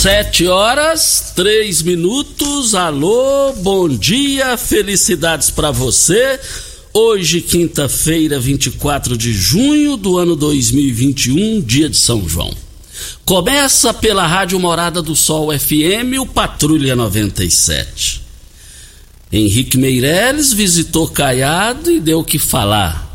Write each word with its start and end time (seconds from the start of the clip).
Sete 0.00 0.46
horas, 0.46 1.34
três 1.36 1.82
minutos. 1.82 2.74
Alô, 2.74 3.52
bom 3.58 3.86
dia, 3.86 4.56
felicidades 4.56 5.50
para 5.50 5.70
você. 5.70 6.40
Hoje, 6.90 7.42
quinta-feira, 7.42 8.40
24 8.40 9.14
de 9.14 9.30
junho 9.34 9.98
do 9.98 10.16
ano 10.16 10.34
2021, 10.34 11.60
dia 11.60 11.86
de 11.90 11.98
São 11.98 12.26
João. 12.26 12.50
Começa 13.26 13.92
pela 13.92 14.26
Rádio 14.26 14.58
Morada 14.58 15.02
do 15.02 15.14
Sol 15.14 15.50
FM, 15.52 16.18
o 16.18 16.24
Patrulha 16.24 16.96
97. 16.96 18.22
Henrique 19.30 19.76
Meirelles 19.76 20.50
visitou 20.50 21.08
Caiado 21.08 21.90
e 21.90 22.00
deu 22.00 22.20
o 22.20 22.24
que 22.24 22.38
falar. 22.38 23.06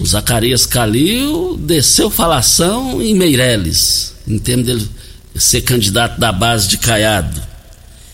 O 0.00 0.06
Zacarias 0.06 0.66
Calil 0.66 1.56
desceu 1.56 2.08
falação 2.10 3.02
em 3.02 3.12
Meirelles, 3.12 4.14
em 4.24 4.38
termos 4.38 4.66
dele 4.66 4.88
ser 5.40 5.62
candidato 5.62 6.18
da 6.18 6.32
base 6.32 6.68
de 6.68 6.78
Caiado. 6.78 7.42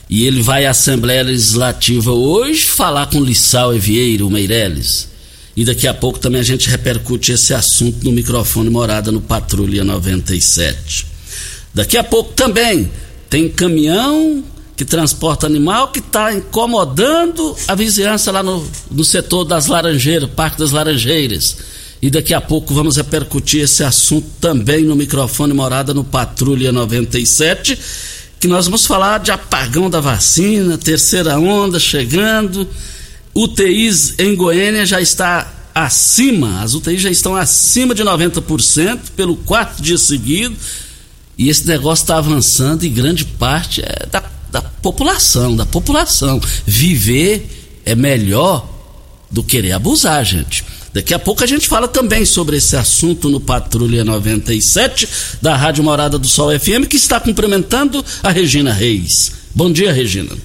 E 0.09 0.27
ele 0.27 0.43
vai 0.43 0.67
à 0.67 0.71
Assembleia 0.71 1.23
Legislativa 1.23 2.11
hoje 2.11 2.65
falar 2.65 3.07
com 3.07 3.23
Lissau 3.23 3.75
Evieiro, 3.75 4.29
Meirelles. 4.29 5.09
E 5.57 5.65
daqui 5.65 5.87
a 5.87 5.95
pouco 5.95 6.19
também 6.19 6.41
a 6.41 6.45
gente 6.45 6.69
repercute 6.69 7.33
esse 7.33 7.53
assunto 7.53 8.05
no 8.05 8.13
microfone 8.13 8.71
morada 8.71 9.13
no 9.13 9.21
Patrulha 9.21 9.85
97. 9.85 11.07
Daqui 11.75 11.97
a 11.97 12.03
pouco 12.03 12.33
também 12.33 12.91
tem 13.29 13.49
caminhão 13.49 14.43
que 14.77 14.85
transporta 14.85 15.47
animal 15.47 15.89
que 15.89 15.99
está 15.99 16.33
incomodando 16.33 17.55
a 17.69 17.75
vizinhança 17.75 18.33
lá 18.33 18.43
no, 18.43 18.67
no 18.91 19.05
setor 19.05 19.45
das 19.45 19.67
Laranjeiras, 19.67 20.31
Parque 20.31 20.59
das 20.59 20.71
Laranjeiras. 20.71 21.59
E 22.03 22.09
daqui 22.09 22.33
a 22.33 22.41
pouco 22.41 22.73
vamos 22.73 22.97
repercutir 22.97 23.63
esse 23.63 23.85
assunto 23.85 24.27
também 24.41 24.85
no 24.85 24.97
microfone 24.97 25.53
morada 25.53 25.93
no 25.93 26.03
Patrulha 26.03 26.73
97, 26.73 27.79
que 28.39 28.49
nós 28.49 28.65
vamos 28.65 28.87
falar 28.87 29.19
de 29.19 29.31
apagão 29.31 29.91
da 29.91 30.01
vacina, 30.01 30.79
terceira 30.79 31.39
onda 31.39 31.79
chegando. 31.79 32.67
UTIs 33.35 34.15
em 34.19 34.35
Goiânia 34.35 34.87
já 34.87 34.99
está 34.99 35.53
acima, 35.75 36.63
as 36.63 36.75
UTIs 36.75 37.03
já 37.03 37.11
estão 37.11 37.37
acima 37.37 37.95
de 37.95 38.03
90% 38.03 38.99
pelo 39.15 39.37
quarto 39.37 39.83
dia 39.83 39.99
seguido. 39.99 40.57
E 41.37 41.51
esse 41.51 41.67
negócio 41.67 42.03
está 42.03 42.17
avançando 42.17 42.85
e 42.85 42.89
grande 42.89 43.27
parte 43.27 43.83
é 43.83 44.07
da, 44.11 44.23
da 44.51 44.63
população, 44.63 45.55
da 45.55 45.67
população. 45.67 46.41
Viver 46.67 47.81
é 47.85 47.95
melhor 47.95 48.69
do 49.31 49.43
que 49.43 49.57
querer 49.57 49.73
abusar, 49.73 50.25
gente. 50.25 50.65
Daqui 50.93 51.15
a 51.15 51.19
pouco 51.21 51.45
a 51.45 51.47
gente 51.47 51.69
fala 51.69 51.87
também 51.87 52.25
sobre 52.25 52.57
esse 52.57 52.75
assunto 52.77 53.29
no 53.29 53.41
Patrulha 53.41 54.05
97 54.05 55.09
da 55.41 55.55
Rádio 55.55 55.85
Morada 55.85 56.19
do 56.19 56.27
Sol 56.27 56.51
FM, 56.59 56.89
que 56.89 56.97
está 56.97 57.21
cumprimentando 57.21 58.05
a 58.23 58.31
Regina 58.31 58.73
Reis. 58.73 59.33
Bom 59.55 59.71
dia, 59.71 59.93
Regina. 59.93 60.37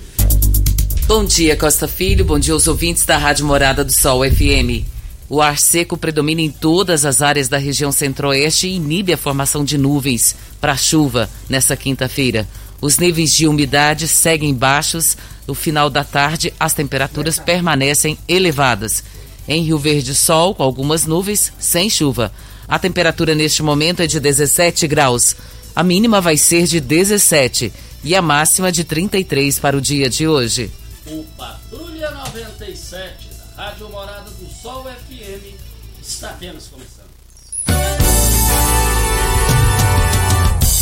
Bom 1.07 1.25
dia, 1.25 1.55
Costa 1.55 1.87
Filho. 1.87 2.23
Bom 2.23 2.37
dia 2.37 2.53
aos 2.53 2.67
ouvintes 2.67 3.03
da 3.05 3.17
Rádio 3.17 3.45
Morada 3.45 3.83
do 3.83 3.91
Sol 3.91 4.21
FM. 4.23 4.85
O 5.27 5.41
ar 5.41 5.57
seco 5.57 5.97
predomina 5.97 6.41
em 6.41 6.51
todas 6.51 7.05
as 7.05 7.23
áreas 7.23 7.47
da 7.47 7.57
região 7.57 7.91
centro-oeste 7.91 8.67
e 8.67 8.75
inibe 8.75 9.13
a 9.13 9.17
formação 9.17 9.65
de 9.65 9.79
nuvens 9.79 10.35
para 10.61 10.77
chuva 10.77 11.27
nesta 11.49 11.75
quinta-feira. 11.75 12.47
Os 12.79 12.99
níveis 12.99 13.33
de 13.33 13.47
umidade 13.47 14.07
seguem 14.07 14.53
baixos. 14.53 15.17
No 15.47 15.55
final 15.55 15.89
da 15.89 16.03
tarde, 16.03 16.53
as 16.59 16.73
temperaturas 16.73 17.39
permanecem 17.39 18.15
elevadas. 18.27 19.03
Em 19.47 19.63
Rio 19.63 19.77
Verde, 19.77 20.15
sol 20.15 20.55
com 20.55 20.63
algumas 20.63 21.05
nuvens, 21.05 21.53
sem 21.59 21.89
chuva. 21.89 22.31
A 22.67 22.79
temperatura 22.79 23.35
neste 23.35 23.61
momento 23.61 24.01
é 24.01 24.07
de 24.07 24.19
17 24.19 24.87
graus. 24.87 25.35
A 25.75 25.83
mínima 25.83 26.19
vai 26.19 26.37
ser 26.37 26.65
de 26.65 26.79
17 26.79 27.71
e 28.03 28.15
a 28.15 28.21
máxima 28.21 28.71
de 28.71 28.83
33 28.83 29.59
para 29.59 29.77
o 29.77 29.81
dia 29.81 30.09
de 30.09 30.27
hoje. 30.27 30.71
O 31.05 31.23
Patrulha 31.37 32.09
97 32.11 33.29
da 33.29 33.63
Rádio 33.63 33.89
Morada 33.89 34.29
do 34.31 34.47
Sol 34.61 34.83
FM 34.83 35.53
está 36.01 36.29
apenas 36.29 36.67
começando. 36.67 37.05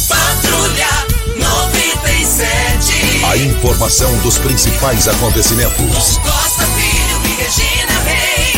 Patrulha 0.07 0.89
97. 1.37 3.25
A 3.25 3.37
informação 3.37 4.17
dos 4.19 4.37
principais 4.37 5.07
acontecimentos. 5.07 6.17
Costa 6.17 6.65
Filho 6.67 7.25
e 7.25 7.35
Regina. 7.41 7.72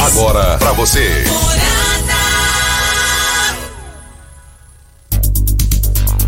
Agora 0.01 0.57
para 0.57 0.73
você. 0.73 1.23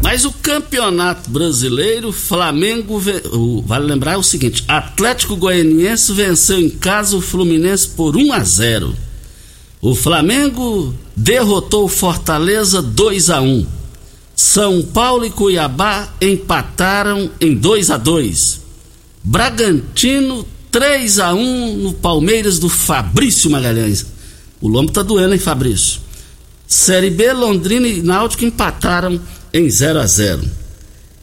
Mas 0.01 0.23
o 0.23 0.31
campeonato 0.31 1.29
brasileiro, 1.29 2.11
Flamengo. 2.11 3.01
Vale 3.65 3.85
lembrar 3.85 4.17
o 4.17 4.23
seguinte: 4.23 4.63
Atlético 4.67 5.35
Goianiense 5.35 6.13
venceu 6.13 6.59
em 6.59 6.69
casa 6.69 7.17
o 7.17 7.21
Fluminense 7.21 7.89
por 7.89 8.15
1 8.15 8.33
a 8.33 8.43
0. 8.43 8.95
O 9.81 9.93
Flamengo 9.93 10.93
derrotou 11.15 11.85
o 11.85 11.89
Fortaleza 11.89 12.81
2 12.81 13.29
a 13.29 13.41
1. 13.41 13.67
São 14.35 14.81
Paulo 14.81 15.25
e 15.25 15.29
Cuiabá 15.29 16.09
empataram 16.21 17.29
em 17.39 17.53
2 17.53 17.91
a 17.91 17.97
2. 17.97 18.61
Bragantino 19.23 20.47
3 20.77 21.17
a 21.17 21.33
1 21.33 21.75
no 21.77 21.91
Palmeiras 21.91 22.59
do 22.59 22.69
Fabrício 22.69 23.49
Magalhães. 23.49 24.05
O 24.61 24.67
lombo 24.67 24.91
tá 24.91 25.01
doendo, 25.01 25.33
hein, 25.33 25.39
Fabrício? 25.39 25.99
Série 26.67 27.09
B, 27.09 27.33
Londrina 27.33 27.87
e 27.87 28.03
Náutico 28.03 28.45
empataram 28.45 29.19
em 29.51 29.67
0 29.67 29.99
a 29.99 30.05
0. 30.05 30.43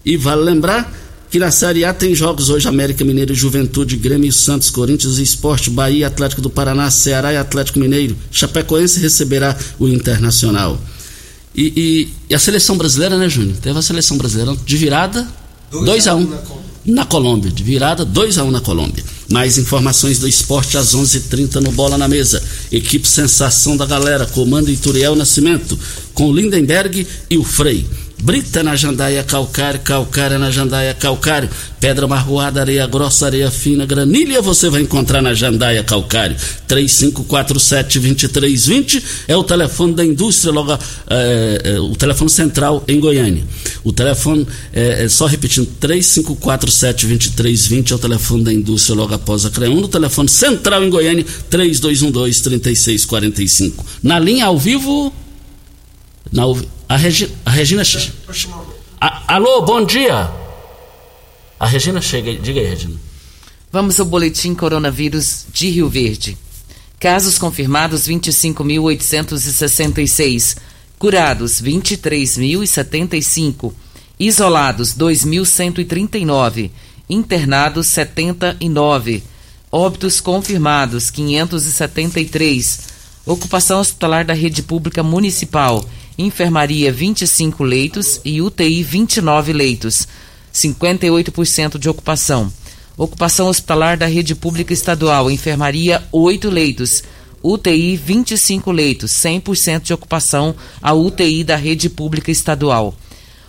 E 0.04 0.16
vale 0.16 0.42
lembrar 0.42 0.92
que 1.30 1.38
na 1.38 1.52
Série 1.52 1.84
A 1.84 1.94
tem 1.94 2.16
jogos 2.16 2.50
hoje 2.50 2.66
América 2.66 3.04
Mineiro 3.04 3.32
e 3.32 3.36
Juventude, 3.36 3.96
Grêmio 3.96 4.28
e 4.28 4.32
Santos, 4.32 4.70
Corinthians 4.70 5.18
e 5.18 5.22
Esporte, 5.22 5.70
Bahia, 5.70 6.08
Atlético 6.08 6.42
do 6.42 6.50
Paraná, 6.50 6.90
Ceará 6.90 7.32
e 7.32 7.36
Atlético 7.36 7.78
Mineiro. 7.78 8.16
Chapecoense 8.32 8.98
receberá 8.98 9.56
o 9.78 9.86
Internacional. 9.86 10.80
E, 11.54 11.62
e, 11.76 12.08
e, 12.28 12.34
a 12.34 12.40
seleção 12.40 12.76
brasileira, 12.76 13.16
né, 13.16 13.28
Júnior? 13.28 13.56
Teve 13.62 13.78
a 13.78 13.82
seleção 13.82 14.18
brasileira 14.18 14.56
de 14.66 14.76
virada 14.76 15.24
2 15.70 16.08
a 16.08 16.16
1 16.16 16.18
um, 16.18 16.26
na, 16.28 16.38
na 16.86 17.04
Colômbia. 17.04 17.52
De 17.52 17.62
virada 17.62 18.04
2 18.04 18.38
a 18.38 18.42
1 18.42 18.48
um 18.48 18.50
na 18.50 18.60
Colômbia. 18.60 19.13
Mais 19.30 19.56
informações 19.58 20.18
do 20.18 20.28
esporte 20.28 20.76
às 20.76 20.94
11:30 20.94 21.16
h 21.16 21.28
30 21.28 21.60
no 21.60 21.72
Bola 21.72 21.96
na 21.96 22.06
Mesa. 22.06 22.42
Equipe 22.70 23.08
Sensação 23.08 23.76
da 23.76 23.86
Galera, 23.86 24.26
comando 24.26 24.70
Ituriel 24.70 25.16
Nascimento, 25.16 25.78
com 26.12 26.32
Lindenberg 26.32 27.06
e 27.30 27.38
o 27.38 27.44
Frei. 27.44 27.86
Brita 28.22 28.62
na 28.62 28.76
jandaia 28.76 29.22
calcário, 29.22 29.80
calcária 29.80 30.38
na 30.38 30.50
jandaia 30.50 30.94
calcário, 30.94 31.50
pedra 31.78 32.06
marroada, 32.06 32.60
areia 32.60 32.86
grossa, 32.86 33.26
areia 33.26 33.50
fina, 33.50 33.84
granilha 33.84 34.40
você 34.40 34.70
vai 34.70 34.80
encontrar 34.82 35.20
na 35.20 35.34
jandaia 35.34 35.84
calcário. 35.84 36.34
3547-2320 36.68 39.02
é 39.28 39.36
o 39.36 39.44
telefone 39.44 39.92
da 39.94 40.02
indústria, 40.04 40.52
logo, 40.52 40.78
é, 41.10 41.60
é, 41.64 41.80
o 41.80 41.94
telefone 41.96 42.30
central 42.30 42.82
em 42.88 42.98
Goiânia. 42.98 43.44
O 43.82 43.92
telefone, 43.92 44.46
é, 44.72 45.06
só 45.08 45.26
repetindo, 45.26 45.68
3547-2320 45.80 47.90
é 47.90 47.94
o 47.94 47.98
telefone 47.98 48.44
da 48.44 48.52
indústria 48.52 48.96
logo 48.96 49.12
após 49.12 49.44
a 49.44 49.50
CREUN. 49.50 49.80
No 49.80 49.88
telefone 49.88 50.30
central 50.30 50.82
em 50.82 50.88
Goiânia, 50.88 51.26
3212-3645. 51.50 53.84
Na 54.02 54.18
linha 54.18 54.46
ao 54.46 54.58
vivo. 54.58 55.12
Na, 56.32 56.44
a, 56.88 56.96
Regi, 56.96 57.30
a 57.44 57.50
Regina. 57.50 57.82
A, 59.00 59.34
alô, 59.34 59.62
bom 59.62 59.84
dia. 59.84 60.30
A 61.58 61.66
Regina 61.66 62.00
chega. 62.00 62.32
Diga 62.34 62.60
aí, 62.60 62.66
Regina. 62.66 62.94
Vamos 63.72 63.98
ao 63.98 64.06
boletim 64.06 64.54
coronavírus 64.54 65.46
de 65.52 65.70
Rio 65.70 65.88
Verde. 65.88 66.38
Casos 67.00 67.36
confirmados 67.38 68.06
25.866. 68.08 70.56
Curados 70.98 71.60
23.075. 71.60 73.72
Isolados 74.18 74.94
2.139. 74.94 76.70
Internados 77.10 77.88
79. 77.88 79.22
Óbitos 79.72 80.20
confirmados 80.20 81.10
573. 81.10 82.94
Ocupação 83.26 83.80
hospitalar 83.80 84.24
da 84.24 84.34
rede 84.34 84.62
pública 84.62 85.02
municipal 85.02 85.84
enfermaria 86.16 86.92
25 86.92 87.64
leitos 87.64 88.20
e 88.24 88.40
UTI 88.40 88.82
29 88.82 89.52
leitos, 89.52 90.06
58% 90.52 91.78
de 91.78 91.88
ocupação. 91.88 92.52
Ocupação 92.96 93.48
hospitalar 93.48 93.98
da 93.98 94.06
rede 94.06 94.34
pública 94.34 94.72
estadual, 94.72 95.30
enfermaria 95.30 96.02
8 96.12 96.48
leitos, 96.48 97.02
UTI 97.42 97.96
25 97.96 98.70
leitos, 98.70 99.10
100% 99.12 99.82
de 99.82 99.92
ocupação 99.92 100.54
a 100.80 100.94
UTI 100.94 101.44
da 101.44 101.56
rede 101.56 101.90
pública 101.90 102.30
estadual. 102.30 102.94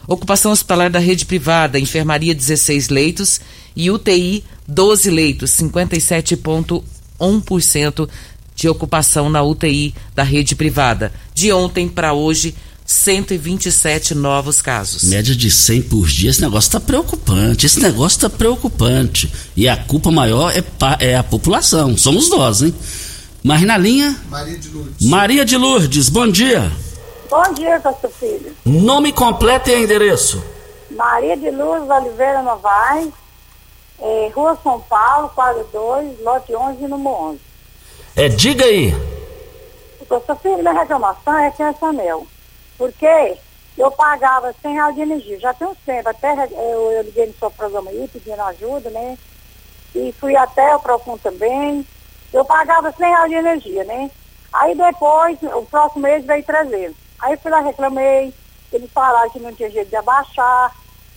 Ocupação 0.07 0.51
hospitalar 0.51 0.91
da 0.91 0.99
rede 0.99 1.25
privada, 1.25 1.79
enfermaria 1.79 2.35
16 2.35 2.89
leitos. 2.89 3.39
E 3.75 3.89
UTI 3.91 4.43
12 4.67 5.09
leitos, 5.09 5.51
57,1% 5.51 8.09
de 8.55 8.69
ocupação 8.69 9.29
na 9.29 9.43
UTI 9.43 9.93
da 10.15 10.23
rede 10.23 10.55
privada. 10.55 11.11
De 11.33 11.51
ontem 11.51 11.87
para 11.89 12.13
hoje, 12.13 12.55
127 12.85 14.13
novos 14.13 14.61
casos. 14.61 15.03
Média 15.03 15.35
de 15.35 15.49
100 15.49 15.81
por 15.83 16.07
dia, 16.07 16.29
esse 16.29 16.41
negócio 16.41 16.67
está 16.67 16.79
preocupante. 16.79 17.65
Esse 17.65 17.79
negócio 17.79 18.15
está 18.15 18.29
preocupante. 18.29 19.31
E 19.55 19.67
a 19.67 19.75
culpa 19.75 20.11
maior 20.11 20.53
é, 20.55 20.63
é 20.99 21.17
a 21.17 21.23
população, 21.23 21.97
somos 21.97 22.29
nós, 22.29 22.61
hein? 22.61 22.73
Mas 23.43 23.61
na 23.61 23.77
linha. 23.77 24.15
Maria 24.29 24.57
de 24.57 24.69
Lourdes. 24.69 25.07
Maria 25.07 25.45
de 25.45 25.57
Lourdes, 25.57 26.09
bom 26.09 26.27
dia. 26.27 26.71
Bom 27.29 27.53
dia, 27.53 27.79
pastor 27.79 28.11
filho. 28.11 28.55
Nome 28.63 29.11
completo 29.11 29.69
e 29.69 29.83
endereço. 29.83 30.43
Maria 30.91 31.35
de 31.35 31.51
Lourdes 31.51 31.89
Oliveira 31.89 32.41
Novaes, 32.41 33.09
é, 33.99 34.31
Rua 34.33 34.57
São 34.63 34.79
Paulo, 34.81 35.29
quadro 35.29 35.67
2, 35.73 36.21
lote 36.23 36.55
11, 36.55 36.81
número 36.87 37.09
11. 37.09 37.39
É, 38.17 38.29
diga 38.29 38.63
aí. 38.63 38.93
Sua 40.07 40.35
filha, 40.37 40.57
minha 40.57 40.71
reclamação 40.71 41.37
é 41.37 41.51
que 41.51 41.61
é 41.61 41.73
Sanel. 41.73 42.25
Porque 42.77 43.37
eu 43.77 43.91
pagava 43.91 44.55
100 44.61 44.73
reais 44.73 44.95
de 44.95 45.01
energia. 45.01 45.39
Já 45.39 45.53
tem 45.53 45.67
um 45.67 45.75
tempo, 45.85 46.07
até 46.07 46.31
eu, 46.51 46.91
eu 46.91 47.01
liguei 47.01 47.27
no 47.27 47.33
seu 47.33 47.51
programa 47.51 47.91
aí 47.91 48.07
pedindo 48.07 48.41
ajuda, 48.41 48.89
né? 48.89 49.17
E 49.93 50.13
fui 50.13 50.33
até 50.33 50.73
o 50.73 50.79
Procon 50.79 51.17
também. 51.17 51.85
Eu 52.31 52.45
pagava 52.45 52.89
100 52.89 53.05
reais 53.05 53.29
de 53.29 53.35
energia, 53.35 53.83
né? 53.83 54.09
Aí 54.53 54.73
depois, 54.73 55.37
o 55.43 55.65
próximo 55.65 56.03
mês 56.03 56.25
veio 56.25 56.43
300. 56.43 56.95
Aí 57.19 57.35
fui 57.35 57.51
lá, 57.51 57.59
reclamei. 57.59 58.33
Eles 58.71 58.91
falaram 58.93 59.29
que 59.29 59.39
não 59.39 59.53
tinha 59.53 59.69
jeito 59.69 59.89
de 59.89 59.95
abaixar. 59.97 60.73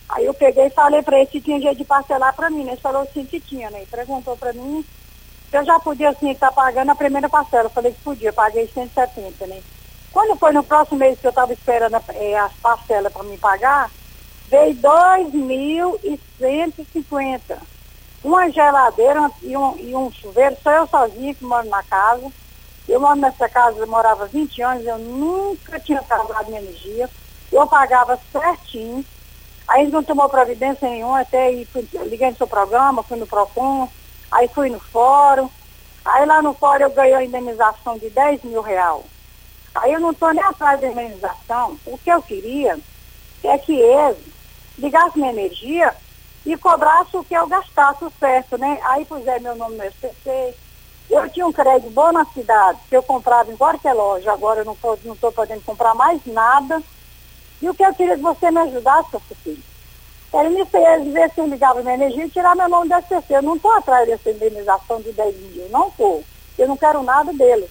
Aí 0.09 0.25
eu 0.25 0.35
peguei 0.35 0.67
e 0.67 0.71
falei 0.71 1.01
para 1.03 1.21
ele 1.21 1.31
se 1.31 1.41
tinha 1.41 1.61
jeito 1.61 1.79
de 1.79 1.85
parcelar 1.85 2.35
para 2.35 2.51
mim, 2.51 2.65
né? 2.65 2.73
Ele 2.73 2.81
falou 2.81 3.07
sim 3.15 3.25
que 3.25 3.39
tinha, 3.39 3.71
né? 3.71 3.85
Perguntou 3.89 4.37
para 4.37 4.53
mim 4.53 4.85
eu 5.53 5.65
já 5.65 5.81
podia, 5.81 6.11
assim, 6.11 6.31
estar 6.31 6.49
tá 6.49 6.53
pagando 6.53 6.91
a 6.91 6.95
primeira 6.95 7.29
parcela. 7.29 7.65
Eu 7.65 7.71
falei 7.71 7.93
que 7.93 8.01
podia, 8.01 8.33
paguei 8.33 8.67
170, 8.67 9.47
né? 9.47 9.63
Quando 10.13 10.37
foi 10.37 10.53
no 10.53 10.63
próximo 10.63 10.99
mês 10.99 11.19
que 11.19 11.27
eu 11.27 11.31
estava 11.31 11.53
esperando 11.53 11.97
é, 12.15 12.39
as 12.39 12.53
parcelas 12.55 13.13
para 13.13 13.23
me 13.23 13.37
pagar, 13.39 13.91
veio 14.49 14.75
2.150. 14.77 17.41
Uma 18.25 18.51
geladeira 18.51 19.31
e 19.43 19.57
um, 19.57 19.79
e 19.79 19.95
um 19.95 20.11
chuveiro, 20.11 20.57
só 20.63 20.73
eu 20.73 20.89
sozinha 20.89 21.35
que 21.35 21.45
moro 21.45 21.69
na 21.69 21.85
casa. 21.85 22.33
Eu 22.89 23.01
moro 23.01 23.17
nessa 23.17 23.49
casa, 23.49 23.79
eu 23.79 23.87
morava 23.87 24.27
20 24.27 24.61
anos, 24.63 24.85
eu 24.87 24.99
nunca 24.99 25.79
tinha 25.79 26.03
pagado 26.03 26.49
minha 26.49 26.61
energia. 26.61 27.09
Eu 27.53 27.67
pagava 27.67 28.19
certinho. 28.33 29.05
Aí 29.69 29.87
não 29.89 30.03
tomou 30.03 30.29
providência 30.29 30.89
nenhuma, 30.89 31.21
até 31.21 31.51
liguei 31.51 32.31
no 32.31 32.37
seu 32.37 32.47
programa, 32.47 33.03
fui 33.03 33.19
no 33.19 33.27
PROCON, 33.27 33.89
Aí 34.31 34.49
fui 34.49 34.71
no 34.71 34.81
fórum. 34.81 35.49
Aí 36.05 36.27
lá 36.27 36.41
no 36.43 36.55
fórum 36.55 36.85
eu 36.85 36.91
ganhei 36.91 37.15
a 37.15 37.25
indenização 37.25 37.99
de 37.99 38.11
10 38.11 38.45
mil 38.45 38.63
reais. 38.63 39.05
Aí 39.75 39.93
eu 39.93 40.01
não 40.01 40.11
estou 40.11 40.33
nem 40.33 40.45
atrás 40.45 40.81
da 40.81 40.89
indenização. 40.89 41.79
O 41.87 41.99
que 41.99 42.11
eu 42.11 42.23
queria 42.23 42.79
é 43.45 43.59
que 43.59 43.73
eles 43.73 44.19
ligassem 44.79 45.21
minha 45.23 45.33
energia 45.33 45.95
e 46.45 46.57
cobrassem 46.57 47.21
o 47.21 47.25
que 47.25 47.35
eu 47.35 47.47
gastasse 47.47 48.05
o 48.05 48.13
certo, 48.19 48.57
né? 48.57 48.79
Aí 48.85 49.05
puseram 49.05 49.43
meu 49.43 49.57
nome 49.57 49.77
no 49.77 49.85
SPC. 49.85 50.55
Eu 51.11 51.29
tinha 51.31 51.47
um 51.47 51.53
crédito 51.53 51.91
bom 51.91 52.13
na 52.13 52.25
cidade, 52.27 52.79
que 52.89 52.97
eu 52.97 53.03
comprava 53.03 53.51
em 53.51 53.57
qualquer 53.57 53.95
loja, 53.95 54.33
agora 54.33 54.61
eu 54.61 54.65
não 54.65 54.75
estou 54.75 55.33
podendo 55.33 55.63
comprar 55.63 55.95
mais 55.95 56.21
nada. 56.27 56.83
E 57.61 57.69
o 57.69 57.75
que 57.75 57.83
eu 57.83 57.95
queria 57.95 58.17
que 58.17 58.23
você 58.23 58.51
me 58.51 58.61
ajudasse, 58.61 59.09
filho? 59.43 59.63
Ele 60.33 60.51
me 60.51 60.67
fez 60.67 61.05
ver 61.13 61.31
se 61.31 61.41
eu 61.41 61.47
ligava 61.47 61.83
minha 61.83 61.95
energia 61.95 62.27
e 62.27 62.31
tirar 62.31 62.55
meu 62.55 62.69
nome 62.69 62.89
da 62.89 62.99
SPC. 62.99 63.37
Eu 63.37 63.43
não 63.43 63.57
estou 63.57 63.73
atrás 63.73 64.07
dessa 64.07 64.31
indenização 64.31 65.01
de 65.01 65.13
10 65.13 65.37
mil, 65.37 65.69
não 65.71 65.89
estou. 65.89 66.23
Eu 66.59 66.69
não 66.69 66.77
quero 66.77 67.03
nada 67.03 67.33
deles. 67.33 67.71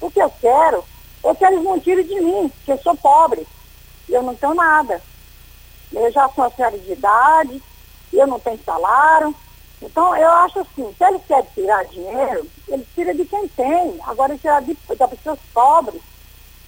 O 0.00 0.10
que 0.10 0.20
eu 0.20 0.30
quero 0.40 0.84
é 1.24 1.34
que 1.34 1.44
eles 1.44 1.62
não 1.62 1.80
tirem 1.80 2.04
de 2.04 2.20
mim, 2.20 2.52
que 2.64 2.72
eu 2.72 2.78
sou 2.78 2.94
pobre. 2.96 3.46
Eu 4.08 4.22
não 4.22 4.34
tenho 4.34 4.54
nada. 4.54 5.00
Eu 5.92 6.10
já 6.12 6.28
sou 6.28 6.50
senhora 6.50 6.76
de 6.76 6.92
idade, 6.92 7.62
eu 8.12 8.26
não 8.26 8.38
tenho 8.38 8.60
salário. 8.64 9.34
Então, 9.80 10.16
eu 10.16 10.30
acho 10.30 10.60
assim, 10.60 10.94
se 10.96 11.04
eles 11.04 11.22
querem 11.26 11.48
tirar 11.54 11.84
dinheiro, 11.86 12.46
eles 12.68 12.86
tiram 12.94 13.14
de 13.14 13.24
quem 13.24 13.48
tem. 13.48 13.98
Agora, 14.06 14.36
tirar 14.36 14.60
de, 14.62 14.76
das 14.96 15.10
pessoas 15.10 15.38
pobres. 15.52 16.02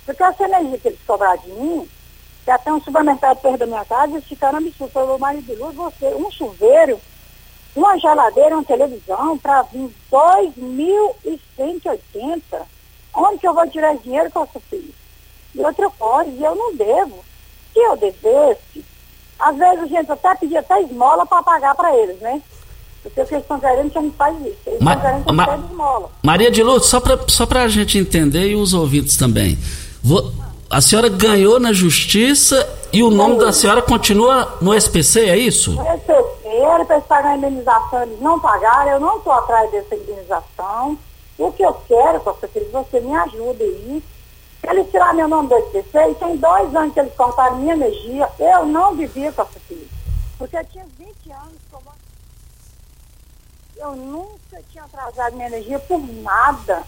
Porque 0.04 0.22
essa 0.22 0.44
energia 0.44 0.78
que 0.78 0.88
eles 0.88 1.00
cobrar 1.06 1.36
de 1.36 1.50
mim, 1.50 1.88
até 2.50 2.72
um 2.72 2.80
supermercado 2.80 3.36
perto 3.38 3.58
da 3.58 3.66
minha 3.66 3.84
casa, 3.84 4.12
eles 4.12 4.24
ficaram 4.24 4.58
absurdos. 4.58 4.92
Falou, 4.92 5.18
marido 5.18 5.44
de 5.44 5.56
luz, 5.56 5.74
você, 5.74 6.06
um 6.14 6.30
chuveiro, 6.30 7.00
uma 7.74 7.98
geladeira, 7.98 8.56
uma 8.56 8.64
televisão, 8.64 9.36
para 9.36 9.62
vir 9.62 9.90
2.180. 10.10 12.40
Onde 13.14 13.38
que 13.38 13.48
eu 13.48 13.54
vou 13.54 13.68
tirar 13.68 13.96
dinheiro 13.96 14.30
com 14.30 14.44
essa 14.44 14.60
filha? 14.60 14.94
E 15.54 15.60
outra 15.60 15.90
coisa, 15.90 16.30
eu 16.30 16.54
não 16.54 16.74
devo. 16.74 17.24
Se 17.72 17.80
eu 17.80 17.96
devesse, 17.96 18.84
às 19.38 19.56
vezes 19.56 19.82
a 19.82 19.86
gente 19.86 20.12
até 20.12 20.34
pedia 20.34 20.60
até 20.60 20.82
esmola 20.82 21.24
para 21.26 21.42
pagar 21.42 21.74
para 21.74 21.96
eles, 21.96 22.20
né? 22.20 22.42
Porque 23.02 23.20
o 23.20 23.26
que 23.26 23.34
eles 23.34 23.44
estão 23.44 23.60
querendo 23.60 23.90
que 23.90 23.98
a 23.98 24.02
gente 24.02 24.16
faz 24.16 24.34
isso. 24.38 24.56
Eles 24.66 24.80
estão 24.80 25.00
querendo 25.00 25.24
que 25.24 25.30
a 25.30 25.56
gente 25.56 25.70
esmola. 25.70 26.10
Maria 26.22 26.50
de 26.50 26.62
Luz, 26.62 26.86
só 26.86 27.00
para 27.00 27.18
só 27.28 27.46
a 27.50 27.68
gente 27.68 27.98
entender 27.98 28.48
e 28.48 28.56
os 28.56 28.74
ouvintes 28.74 29.16
também. 29.16 29.58
Vou, 30.02 30.32
a 30.68 30.80
senhora 30.80 31.08
ganhou 31.08 31.60
na 31.60 31.72
justiça 31.72 32.68
e 32.92 33.02
o 33.02 33.10
nome 33.10 33.38
da 33.38 33.52
senhora 33.52 33.80
continua 33.82 34.56
no 34.60 34.74
SPC, 34.74 35.28
é 35.28 35.36
isso? 35.36 35.72
No 35.72 35.82
SPC, 35.94 36.48
era 36.48 36.84
para 36.84 37.00
pagar 37.02 37.30
a 37.30 37.36
indenização, 37.36 38.02
eles 38.02 38.20
não 38.20 38.40
pagaram, 38.40 38.92
eu 38.92 39.00
não 39.00 39.18
estou 39.18 39.32
atrás 39.32 39.70
dessa 39.70 39.94
indenização. 39.94 40.98
O 41.38 41.52
que 41.52 41.62
eu 41.62 41.74
quero, 41.86 42.20
Costa 42.20 42.48
Filho, 42.48 42.68
você 42.72 42.98
me 42.98 43.14
ajude 43.14 43.62
aí. 43.62 44.02
Eles 44.68 44.90
tiraram 44.90 45.14
meu 45.14 45.28
nome 45.28 45.48
do 45.48 45.56
SPC 45.56 46.10
e 46.10 46.14
tem 46.14 46.36
dois 46.36 46.74
anos 46.74 46.94
que 46.94 47.00
eles 47.00 47.14
cortaram 47.14 47.58
minha 47.58 47.74
energia. 47.74 48.28
Eu 48.38 48.66
não 48.66 48.96
vivia, 48.96 49.30
Costa 49.32 49.60
Filho. 49.68 49.88
Porque 50.38 50.56
eu 50.56 50.64
tinha 50.64 50.84
20 50.98 51.32
anos 51.32 51.60
como... 51.70 51.84
Eu 53.76 53.94
nunca 53.94 54.62
tinha 54.72 54.82
atrasado 54.84 55.36
minha 55.36 55.46
energia 55.46 55.78
por 55.78 56.00
nada. 56.22 56.82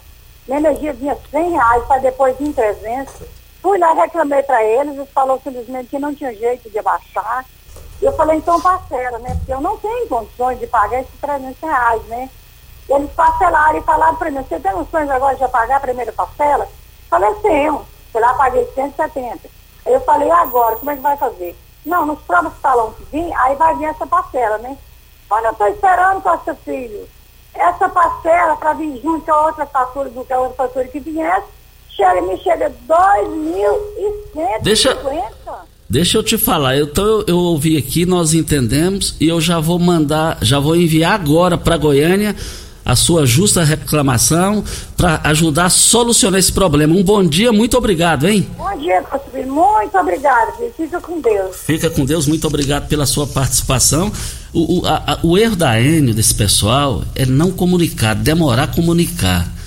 Minha 0.47 0.59
energia 0.59 0.91
vinha 0.93 1.17
100 1.29 1.51
reais 1.51 1.85
para 1.85 2.01
depois 2.01 2.35
vir 2.37 2.51
300. 2.51 3.38
Fui 3.61 3.77
lá, 3.77 3.93
reclamei 3.93 4.41
para 4.43 4.63
eles, 4.63 4.95
eles 4.95 5.09
falaram 5.11 5.41
simplesmente 5.41 5.89
que 5.89 5.99
não 5.99 6.15
tinha 6.15 6.33
jeito 6.33 6.69
de 6.69 6.79
abaixar. 6.79 7.45
Eu 8.01 8.13
falei, 8.13 8.37
então 8.37 8.61
parcela, 8.61 9.19
né? 9.19 9.35
Porque 9.35 9.53
eu 9.53 9.59
não 9.59 9.77
tenho 9.77 10.07
condições 10.07 10.59
de 10.59 10.67
pagar 10.67 11.01
esses 11.01 11.19
300 11.19 11.59
reais, 11.61 12.03
né? 12.05 12.29
Eles 12.89 13.11
parcelaram 13.11 13.77
e 13.77 13.83
falaram 13.83 14.15
para 14.15 14.31
mim, 14.31 14.41
você 14.41 14.59
tem 14.59 14.71
condições 14.71 15.09
agora 15.09 15.35
de 15.35 15.47
pagar 15.49 15.77
a 15.77 15.81
primeira 15.81 16.11
parcela? 16.13 16.67
Falei, 17.09 17.33
tenho. 17.35 17.85
Fui 18.11 18.21
lá, 18.21 18.33
paguei 18.33 18.65
170. 18.73 19.49
Aí 19.85 19.93
eu 19.93 20.01
falei, 20.01 20.31
agora, 20.31 20.77
como 20.77 20.91
é 20.91 20.95
que 20.95 21.01
vai 21.01 21.17
fazer? 21.17 21.55
Não, 21.85 22.05
nos 22.05 22.19
próximos 22.21 22.59
talão 22.61 22.93
que 22.93 23.03
vir, 23.05 23.33
aí 23.33 23.55
vai 23.55 23.75
vir 23.75 23.85
essa 23.85 24.07
parcela, 24.07 24.57
né? 24.57 24.77
Olha, 25.29 25.47
eu 25.47 25.51
estou 25.51 25.67
esperando, 25.67 26.21
Costa 26.21 26.55
Filho, 26.55 27.07
essa 27.53 27.89
parcela 27.89 28.55
para 28.55 28.73
vir 28.73 28.99
junto 29.01 29.29
a 29.31 29.45
outra 29.45 29.65
fatura 29.65 30.09
do 30.09 30.25
que 30.25 30.33
a 30.33 30.39
outra 30.39 30.55
fatura 30.55 30.87
que 30.87 30.99
viesse, 30.99 31.47
chega, 31.99 32.21
me 32.21 32.37
chega 32.37 32.71
2.150. 32.87 34.63
Deixa, 34.63 34.97
deixa 35.89 36.17
eu 36.17 36.23
te 36.23 36.37
falar, 36.37 36.77
eu, 36.77 36.87
tô, 36.87 37.25
eu 37.27 37.37
ouvi 37.37 37.77
aqui, 37.77 38.05
nós 38.05 38.33
entendemos 38.33 39.15
e 39.19 39.27
eu 39.27 39.41
já 39.41 39.59
vou 39.59 39.77
mandar, 39.77 40.37
já 40.41 40.59
vou 40.59 40.75
enviar 40.75 41.13
agora 41.13 41.57
para 41.57 41.75
Goiânia 41.77 42.35
a 42.85 42.95
sua 42.95 43.25
justa 43.25 43.63
reclamação 43.63 44.63
para 44.97 45.19
ajudar 45.25 45.65
a 45.65 45.69
solucionar 45.69 46.39
esse 46.39 46.51
problema. 46.51 46.95
Um 46.95 47.03
bom 47.03 47.23
dia, 47.23 47.51
muito 47.51 47.77
obrigado, 47.77 48.27
hein? 48.27 48.49
Bom 48.57 48.77
dia, 48.77 49.03
Conselheiro. 49.03 49.53
Muito 49.53 49.97
obrigado. 49.97 50.53
Fica 50.75 50.99
com 50.99 51.21
Deus. 51.21 51.57
Fica 51.57 51.89
com 51.89 52.03
Deus, 52.03 52.25
muito 52.25 52.47
obrigado 52.47 52.87
pela 52.87 53.05
sua 53.05 53.27
participação. 53.27 54.11
O, 54.51 54.79
o, 54.79 54.87
a, 54.87 55.19
o 55.21 55.37
erro 55.37 55.55
da 55.55 55.79
Enio, 55.79 56.15
desse 56.15 56.33
pessoal, 56.33 57.03
é 57.13 57.27
não 57.27 57.51
comunicar, 57.51 58.15
demorar 58.15 58.63
a 58.63 58.67
comunicar 58.67 59.58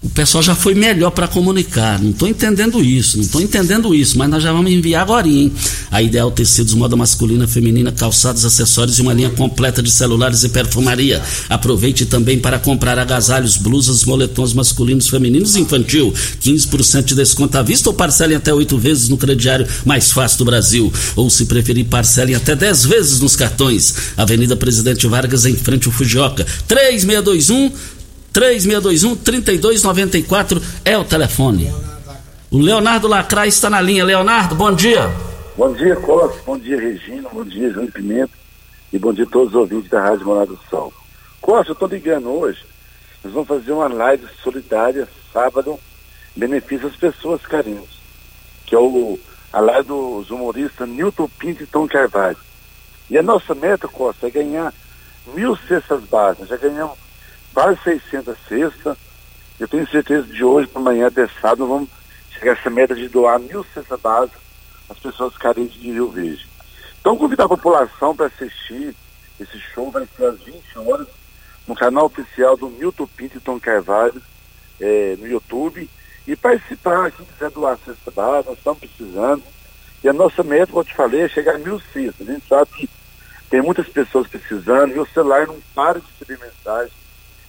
o 0.00 0.08
pessoal 0.10 0.42
já 0.42 0.54
foi 0.54 0.74
melhor 0.74 1.10
para 1.10 1.26
comunicar. 1.26 2.00
Não 2.00 2.10
estou 2.10 2.28
entendendo 2.28 2.82
isso, 2.84 3.16
não 3.16 3.24
estou 3.24 3.40
entendendo 3.40 3.92
isso, 3.92 4.16
mas 4.16 4.30
nós 4.30 4.42
já 4.42 4.52
vamos 4.52 4.70
enviar 4.70 5.02
agora, 5.02 5.26
hein? 5.26 5.52
A 5.90 6.00
Ideal 6.00 6.30
Tecidos, 6.30 6.72
moda 6.74 6.94
masculina, 6.94 7.48
feminina, 7.48 7.90
calçados, 7.90 8.44
acessórios 8.44 8.98
e 8.98 9.02
uma 9.02 9.12
linha 9.12 9.30
completa 9.30 9.82
de 9.82 9.90
celulares 9.90 10.44
e 10.44 10.50
perfumaria. 10.50 11.20
Aproveite 11.48 12.06
também 12.06 12.38
para 12.38 12.60
comprar 12.60 12.96
agasalhos, 12.96 13.56
blusas, 13.56 14.04
moletons 14.04 14.52
masculinos, 14.52 15.08
femininos 15.08 15.56
e 15.56 15.60
infantil. 15.60 16.14
15% 16.40 17.04
de 17.04 17.14
desconto 17.16 17.58
à 17.58 17.62
vista 17.62 17.88
ou 17.88 17.94
parcelem 17.94 18.36
até 18.36 18.54
oito 18.54 18.78
vezes 18.78 19.08
no 19.08 19.16
crediário 19.16 19.66
mais 19.84 20.12
fácil 20.12 20.38
do 20.38 20.44
Brasil. 20.44 20.92
Ou 21.16 21.28
se 21.28 21.46
preferir, 21.46 21.86
parcelem 21.86 22.36
até 22.36 22.54
10 22.54 22.84
vezes 22.84 23.20
nos 23.20 23.34
cartões. 23.34 23.94
Avenida 24.16 24.54
Presidente 24.54 25.08
Vargas, 25.08 25.44
em 25.44 25.56
frente 25.56 25.88
ao 25.88 25.92
Fujioka. 25.92 26.46
3621 26.68 27.97
3621-3294 28.38 30.62
é 30.84 30.96
o 30.96 31.02
telefone. 31.02 31.74
O 32.52 32.58
Leonardo 32.58 33.08
Lacraia 33.08 33.48
está 33.48 33.68
na 33.68 33.80
linha. 33.80 34.04
Leonardo, 34.04 34.54
bom 34.54 34.72
dia. 34.72 35.10
Bom 35.56 35.72
dia, 35.72 35.96
Costa. 35.96 36.40
Bom 36.46 36.56
dia, 36.56 36.80
Regina. 36.80 37.28
Bom 37.32 37.42
dia, 37.42 37.68
João 37.72 37.88
Pimenta. 37.88 38.30
E 38.92 38.98
bom 38.98 39.12
dia 39.12 39.24
a 39.24 39.28
todos 39.28 39.48
os 39.48 39.56
ouvintes 39.56 39.90
da 39.90 40.00
Rádio 40.00 40.26
Morada 40.26 40.52
do 40.52 40.60
Sol. 40.70 40.92
Costa, 41.40 41.70
eu 41.70 41.72
estou 41.72 41.88
ligando 41.88 42.28
hoje. 42.28 42.60
Nós 43.24 43.32
vamos 43.32 43.48
fazer 43.48 43.72
uma 43.72 43.88
live 43.88 44.24
solidária 44.40 45.08
sábado, 45.32 45.76
benefício 46.36 46.86
às 46.86 46.94
pessoas 46.94 47.42
carentes. 47.42 47.98
Que 48.64 48.76
é 48.76 48.78
o, 48.78 49.18
a 49.52 49.60
live 49.60 49.88
dos 49.88 50.30
humoristas 50.30 50.88
Newton 50.88 51.28
Pinto 51.40 51.64
e 51.64 51.66
Tom 51.66 51.88
Carvalho. 51.88 52.38
E 53.10 53.18
a 53.18 53.22
nossa 53.22 53.52
meta, 53.52 53.88
Costa, 53.88 54.28
é 54.28 54.30
ganhar 54.30 54.72
mil 55.34 55.56
cestas 55.66 56.04
básicas. 56.04 56.48
Já 56.48 56.56
ganhamos 56.56 57.07
quase 57.52 57.78
600 57.82 58.36
cestas. 58.48 58.96
Eu 59.58 59.66
tenho 59.66 59.88
certeza 59.88 60.26
de 60.26 60.44
hoje 60.44 60.68
para 60.68 60.80
amanhã, 60.80 61.08
até 61.08 61.26
sábado, 61.40 61.66
vamos 61.66 61.88
chegar 62.30 62.52
a 62.52 62.54
essa 62.54 62.70
meta 62.70 62.94
de 62.94 63.08
doar 63.08 63.38
mil 63.40 63.64
cestas 63.74 64.00
básicas 64.00 64.40
às 64.88 64.98
pessoas 64.98 65.36
carentes 65.36 65.80
de 65.80 65.90
Rio 65.90 66.10
Verde. 66.10 66.48
Então, 67.00 67.16
convidar 67.16 67.44
a 67.44 67.48
população 67.48 68.14
para 68.14 68.26
assistir 68.26 68.94
esse 69.40 69.58
show, 69.58 69.90
vai 69.90 70.06
ser 70.16 70.26
às 70.26 70.40
20 70.40 70.78
horas, 70.78 71.08
no 71.66 71.74
canal 71.74 72.06
oficial 72.06 72.56
do 72.56 72.70
Milton 72.70 73.06
Pinto 73.06 73.38
e 73.38 73.40
Tom 73.40 73.58
Carvalho, 73.58 74.22
é, 74.80 75.16
no 75.18 75.26
YouTube, 75.26 75.88
e 76.26 76.36
participar, 76.36 77.10
quem 77.10 77.26
quiser 77.26 77.50
doar 77.50 77.78
cesta 77.84 78.10
básica, 78.10 78.50
nós 78.50 78.58
estamos 78.58 78.78
precisando. 78.80 79.42
E 80.04 80.08
a 80.08 80.12
nossa 80.12 80.42
meta, 80.42 80.66
como 80.68 80.80
eu 80.80 80.84
te 80.84 80.94
falei, 80.94 81.22
é 81.22 81.28
chegar 81.28 81.56
a 81.56 81.58
mil 81.58 81.80
cestas. 81.92 82.28
A 82.28 82.32
gente 82.32 82.46
sabe 82.46 82.70
que 82.72 82.90
tem 83.50 83.62
muitas 83.62 83.88
pessoas 83.88 84.28
precisando 84.28 84.94
e 84.94 84.98
o 84.98 85.06
celular 85.06 85.46
não 85.46 85.58
para 85.74 86.00
de 86.00 86.06
receber 86.06 86.38
mensagem 86.44 86.92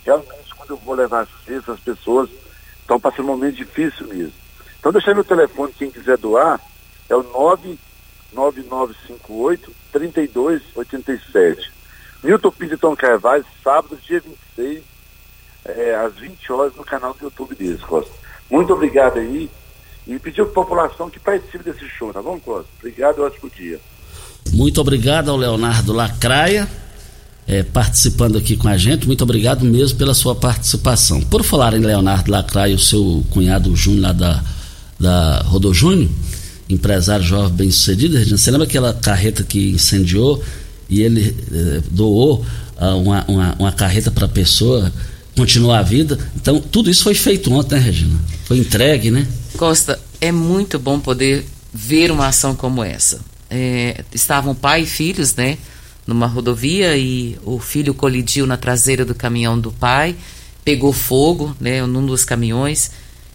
realmente 0.10 0.56
quando 0.56 0.72
eu 0.72 0.78
vou 0.78 0.96
levar 0.96 1.28
cesta, 1.46 1.74
as 1.74 1.80
pessoas 1.80 2.28
estão 2.82 3.00
passando 3.00 3.26
um 3.26 3.34
momento 3.34 3.56
difícil 3.56 4.08
mesmo. 4.08 4.34
Então 4.80 4.92
deixar 4.92 5.14
meu 5.14 5.24
telefone, 5.24 5.72
quem 5.78 5.92
quiser 5.92 6.18
doar, 6.18 6.60
é 7.08 7.16
o 7.16 7.22
99958 7.24 9.72
3287. 9.92 11.72
Milton 12.24 12.52
Pinto 12.52 12.96
Carvalho, 12.98 13.46
sábado, 13.64 13.96
dia 14.06 14.20
26, 14.20 14.84
é, 15.66 15.96
às 15.96 16.16
20 16.16 16.52
horas, 16.52 16.76
no 16.76 16.84
canal 16.84 17.14
do 17.14 17.26
YouTube 17.26 17.54
deles, 17.56 17.82
Costa. 17.82 18.12
Muito 18.50 18.74
obrigado 18.74 19.20
aí. 19.20 19.50
E 20.08 20.18
pedir 20.18 20.42
a 20.42 20.46
população 20.46 21.10
que 21.10 21.20
participe 21.20 21.64
desse 21.64 21.88
show, 21.88 22.12
tá 22.12 22.20
bom, 22.22 22.40
Costa? 22.40 22.70
Obrigado, 22.80 23.22
ótimo 23.22 23.48
dia. 23.50 23.80
Muito 24.52 24.82
obrigado 24.82 25.30
ao 25.30 25.38
Leonardo 25.38 25.94
Lacraia 25.94 26.68
é, 27.50 27.64
participando 27.64 28.38
aqui 28.38 28.56
com 28.56 28.68
a 28.68 28.78
gente. 28.78 29.08
Muito 29.08 29.24
obrigado 29.24 29.66
mesmo 29.66 29.98
pela 29.98 30.14
sua 30.14 30.36
participação. 30.36 31.20
Por 31.20 31.44
falar 31.44 31.74
em 31.74 31.80
Leonardo 31.80 32.32
Lacraia, 32.32 32.76
o 32.76 32.80
seu 32.80 33.26
cunhado 33.32 33.76
Júnior 33.76 34.04
lá 34.04 34.12
da, 34.14 34.44
da 35.00 35.42
Rodô 35.48 35.74
Júnior, 35.74 36.08
empresário 36.70 37.26
jovem 37.26 37.56
bem 37.58 37.72
sucedido, 37.72 38.24
você 38.24 38.52
lembra 38.52 38.68
aquela 38.68 38.94
carreta 38.94 39.44
que 39.44 39.72
incendiou 39.72 40.44
e 40.88 41.02
ele 41.02 41.36
é, 41.52 41.82
doou 41.90 42.46
uh, 42.80 42.86
uma, 43.02 43.26
uma, 43.28 43.56
uma 43.58 43.72
carreta 43.72 44.12
para 44.12 44.26
a 44.26 44.30
pessoa 44.30 44.94
continuar 45.36 45.80
a 45.80 45.84
vida? 45.84 46.20
Então, 46.36 46.60
tudo 46.60 46.92
isso 46.92 47.04
foi 47.04 47.16
feito 47.16 47.52
ontem, 47.52 47.80
né, 47.80 47.82
Regina? 47.82 48.20
Foi 48.46 48.60
entregue, 48.60 49.10
né? 49.10 49.28
Costa, 49.58 50.00
é 50.22 50.32
muito 50.32 50.78
bom 50.78 51.00
poder 51.00 51.44
ver 51.74 52.12
uma 52.12 52.28
ação 52.28 52.56
como 52.56 52.84
essa. 52.84 53.20
É, 53.50 54.04
estavam 54.14 54.54
pai 54.54 54.84
e 54.84 54.86
filhos, 54.86 55.34
né? 55.34 55.58
Numa 56.10 56.28
rodovia 56.28 56.98
e 56.98 57.38
o 57.46 57.60
filho 57.60 57.94
colidiu 57.94 58.46
na 58.46 58.58
traseira 58.58 59.06
do 59.06 59.16
caminhão 59.16 59.58
do 59.58 59.72
pai, 59.72 60.16
pegou 60.66 60.92
fogo, 60.92 61.56
né, 61.60 61.86
num 61.86 62.06
dos 62.06 62.26
caminhões. 62.26 62.92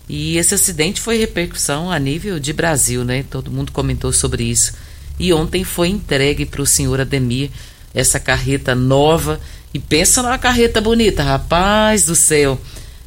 E 0.09 0.37
esse 0.37 0.55
acidente 0.55 1.01
foi 1.01 1.17
repercussão 1.17 1.91
a 1.91 1.99
nível 1.99 2.39
de 2.39 2.53
Brasil, 2.53 3.05
né? 3.05 3.25
Todo 3.31 3.51
mundo 3.51 3.73
comentou 3.73 4.13
sobre 4.13 4.45
isso. 4.45 4.75
E 5.19 5.33
ontem 5.33 5.65
foi 5.65 5.89
entregue 5.89 6.45
para 6.45 6.61
o 6.61 6.67
senhor 6.67 7.01
Ademir 7.01 7.51
essa 7.95 8.21
carreta 8.21 8.75
nova. 8.75 9.41
E 9.73 9.79
pensa 9.79 10.23
numa 10.23 10.37
carreta 10.37 10.81
bonita, 10.81 11.23
rapaz 11.23 12.05
do 12.05 12.15
céu. 12.15 12.61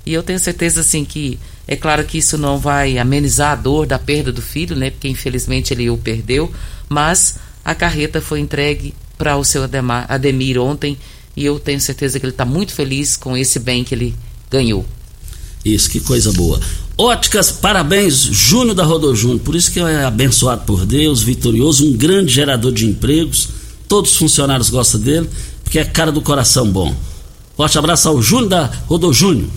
E 0.05 0.13
eu 0.13 0.23
tenho 0.23 0.39
certeza 0.39 0.81
assim 0.81 1.05
que 1.05 1.37
é 1.67 1.75
claro 1.75 2.03
que 2.05 2.17
isso 2.17 2.37
não 2.37 2.57
vai 2.57 2.97
amenizar 2.97 3.51
a 3.51 3.55
dor 3.55 3.85
da 3.85 3.99
perda 3.99 4.31
do 4.31 4.41
filho, 4.41 4.75
né? 4.75 4.89
Porque 4.89 5.07
infelizmente 5.07 5.73
ele 5.73 5.89
o 5.89 5.97
perdeu, 5.97 6.51
mas 6.89 7.37
a 7.63 7.75
carreta 7.75 8.21
foi 8.21 8.39
entregue 8.39 8.95
para 9.17 9.37
o 9.37 9.43
seu 9.43 9.63
Ademir 10.07 10.59
ontem 10.59 10.97
e 11.35 11.45
eu 11.45 11.59
tenho 11.59 11.79
certeza 11.79 12.19
que 12.19 12.25
ele 12.25 12.33
está 12.33 12.45
muito 12.45 12.73
feliz 12.73 13.15
com 13.15 13.37
esse 13.37 13.59
bem 13.59 13.83
que 13.83 13.93
ele 13.93 14.15
ganhou. 14.49 14.85
Isso, 15.63 15.89
que 15.89 15.99
coisa 15.99 16.31
boa. 16.31 16.59
Óticas, 16.97 17.51
parabéns, 17.51 18.15
Júnior 18.15 18.75
da 18.75 18.83
Rodô 18.83 19.13
Júnior. 19.13 19.41
Por 19.41 19.55
isso 19.55 19.71
que 19.71 19.79
é 19.79 20.03
abençoado 20.03 20.63
por 20.65 20.85
Deus, 20.85 21.21
vitorioso, 21.21 21.85
um 21.85 21.93
grande 21.93 22.33
gerador 22.33 22.71
de 22.71 22.85
empregos. 22.85 23.49
Todos 23.87 24.11
os 24.11 24.17
funcionários 24.17 24.69
gostam 24.69 24.99
dele, 24.99 25.29
porque 25.63 25.77
é 25.77 25.85
cara 25.85 26.11
do 26.11 26.21
coração 26.21 26.67
bom. 26.71 26.95
Forte 27.55 27.77
abraço 27.77 28.09
ao 28.09 28.21
Júnior 28.21 28.49
da 28.49 28.65
Rodô 28.87 29.13
Júnior. 29.13 29.47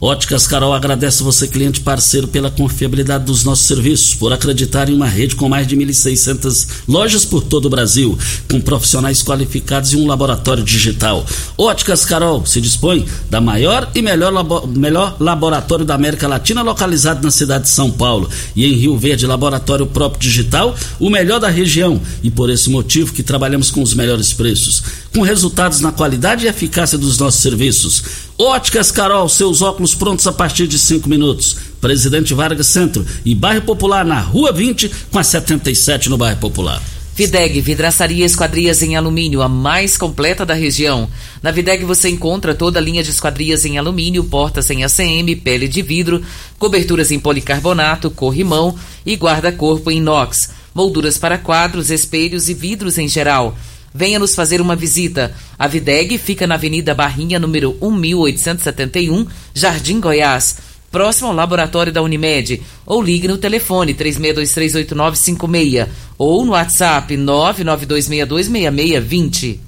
Óticas 0.00 0.46
Carol 0.46 0.72
agradece 0.72 1.24
você, 1.24 1.48
cliente 1.48 1.80
parceiro, 1.80 2.28
pela 2.28 2.52
confiabilidade 2.52 3.24
dos 3.24 3.42
nossos 3.42 3.66
serviços, 3.66 4.14
por 4.14 4.32
acreditar 4.32 4.88
em 4.88 4.94
uma 4.94 5.08
rede 5.08 5.34
com 5.34 5.48
mais 5.48 5.66
de 5.66 5.76
1.600 5.76 6.68
lojas 6.86 7.24
por 7.24 7.42
todo 7.42 7.64
o 7.64 7.70
Brasil, 7.70 8.16
com 8.48 8.60
profissionais 8.60 9.24
qualificados 9.24 9.92
e 9.92 9.96
um 9.96 10.06
laboratório 10.06 10.62
digital. 10.62 11.26
Óticas 11.56 12.04
Carol 12.04 12.46
se 12.46 12.60
dispõe 12.60 13.06
da 13.28 13.40
maior 13.40 13.90
e 13.92 14.00
melhor, 14.00 14.32
labo 14.32 14.68
melhor 14.68 15.16
laboratório 15.18 15.84
da 15.84 15.96
América 15.96 16.28
Latina, 16.28 16.62
localizado 16.62 17.20
na 17.24 17.32
cidade 17.32 17.64
de 17.64 17.70
São 17.70 17.90
Paulo. 17.90 18.30
E 18.54 18.66
em 18.66 18.74
Rio 18.74 18.96
Verde, 18.96 19.26
laboratório 19.26 19.86
próprio 19.86 20.20
digital, 20.20 20.76
o 21.00 21.10
melhor 21.10 21.40
da 21.40 21.48
região. 21.48 22.00
E 22.22 22.30
por 22.30 22.50
esse 22.50 22.70
motivo 22.70 23.12
que 23.12 23.24
trabalhamos 23.24 23.68
com 23.68 23.82
os 23.82 23.94
melhores 23.94 24.32
preços, 24.32 24.80
com 25.14 25.22
resultados 25.22 25.80
na 25.80 25.92
qualidade 25.92 26.46
e 26.46 26.48
eficácia 26.48 26.98
dos 26.98 27.18
nossos 27.18 27.40
serviços. 27.40 28.02
Óticas 28.38 28.92
Carol, 28.92 29.28
seus 29.28 29.62
óculos 29.62 29.94
prontos 29.94 30.26
a 30.26 30.32
partir 30.32 30.66
de 30.66 30.78
5 30.78 31.08
minutos. 31.08 31.56
Presidente 31.80 32.34
Vargas 32.34 32.66
Centro 32.66 33.04
e 33.24 33.34
Bairro 33.34 33.62
Popular 33.62 34.04
na 34.04 34.20
Rua 34.20 34.52
20 34.52 34.90
com 35.10 35.18
a 35.18 35.24
77 35.24 36.08
no 36.08 36.18
Bairro 36.18 36.38
Popular. 36.38 36.82
Videg, 37.18 37.60
vidraçaria 37.60 38.24
esquadrias 38.24 38.80
em 38.80 38.94
alumínio, 38.94 39.42
a 39.42 39.48
mais 39.48 39.98
completa 39.98 40.46
da 40.46 40.54
região. 40.54 41.08
Na 41.42 41.50
Videg 41.50 41.84
você 41.84 42.08
encontra 42.08 42.54
toda 42.54 42.78
a 42.78 42.82
linha 42.82 43.02
de 43.02 43.10
esquadrias 43.10 43.64
em 43.64 43.76
alumínio, 43.76 44.22
portas 44.22 44.70
em 44.70 44.84
ACM, 44.84 45.34
pele 45.42 45.66
de 45.66 45.82
vidro, 45.82 46.22
coberturas 46.60 47.10
em 47.10 47.18
policarbonato, 47.18 48.08
corrimão 48.08 48.78
e 49.04 49.16
guarda-corpo 49.16 49.90
em 49.90 49.96
inox, 49.96 50.50
molduras 50.72 51.18
para 51.18 51.36
quadros, 51.36 51.90
espelhos 51.90 52.48
e 52.48 52.54
vidros 52.54 52.98
em 52.98 53.08
geral. 53.08 53.58
Venha 53.94 54.18
nos 54.18 54.34
fazer 54.34 54.60
uma 54.60 54.76
visita. 54.76 55.34
A 55.58 55.66
Videg 55.66 56.18
fica 56.18 56.46
na 56.46 56.54
Avenida 56.54 56.94
Barrinha, 56.94 57.38
número 57.38 57.76
1871, 57.80 59.26
Jardim 59.54 60.00
Goiás 60.00 60.68
próximo 60.90 61.28
ao 61.28 61.34
laboratório 61.34 61.92
da 61.92 62.02
Unimed, 62.02 62.60
ou 62.86 63.02
ligue 63.02 63.28
no 63.28 63.36
telefone 63.38 63.94
36238956 63.94 65.86
ou 66.16 66.44
no 66.44 66.52
WhatsApp 66.52 67.16
992626620. 67.16 69.58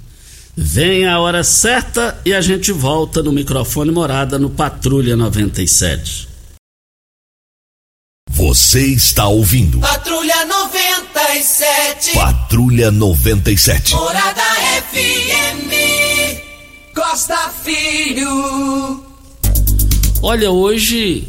Vem 0.57 1.07
a 1.07 1.21
hora 1.21 1.45
certa 1.45 2.19
e 2.25 2.33
a 2.35 2.41
gente 2.41 2.73
volta 2.73 3.23
no 3.23 3.31
microfone 3.33 3.93
morada 3.93 4.39
no 4.39 4.49
Patrulha 4.51 5.17
97. 5.17 6.30
Você 8.41 8.87
está 8.87 9.29
ouvindo 9.29 9.81
Patrulha 9.81 10.47
97. 10.47 12.15
Patrulha 12.15 12.91
97. 12.91 13.93
Morada 13.93 14.43
FM. 14.91 15.69
Costa 16.95 17.37
Filho. 17.63 19.05
Olha, 20.23 20.51
hoje 20.51 21.29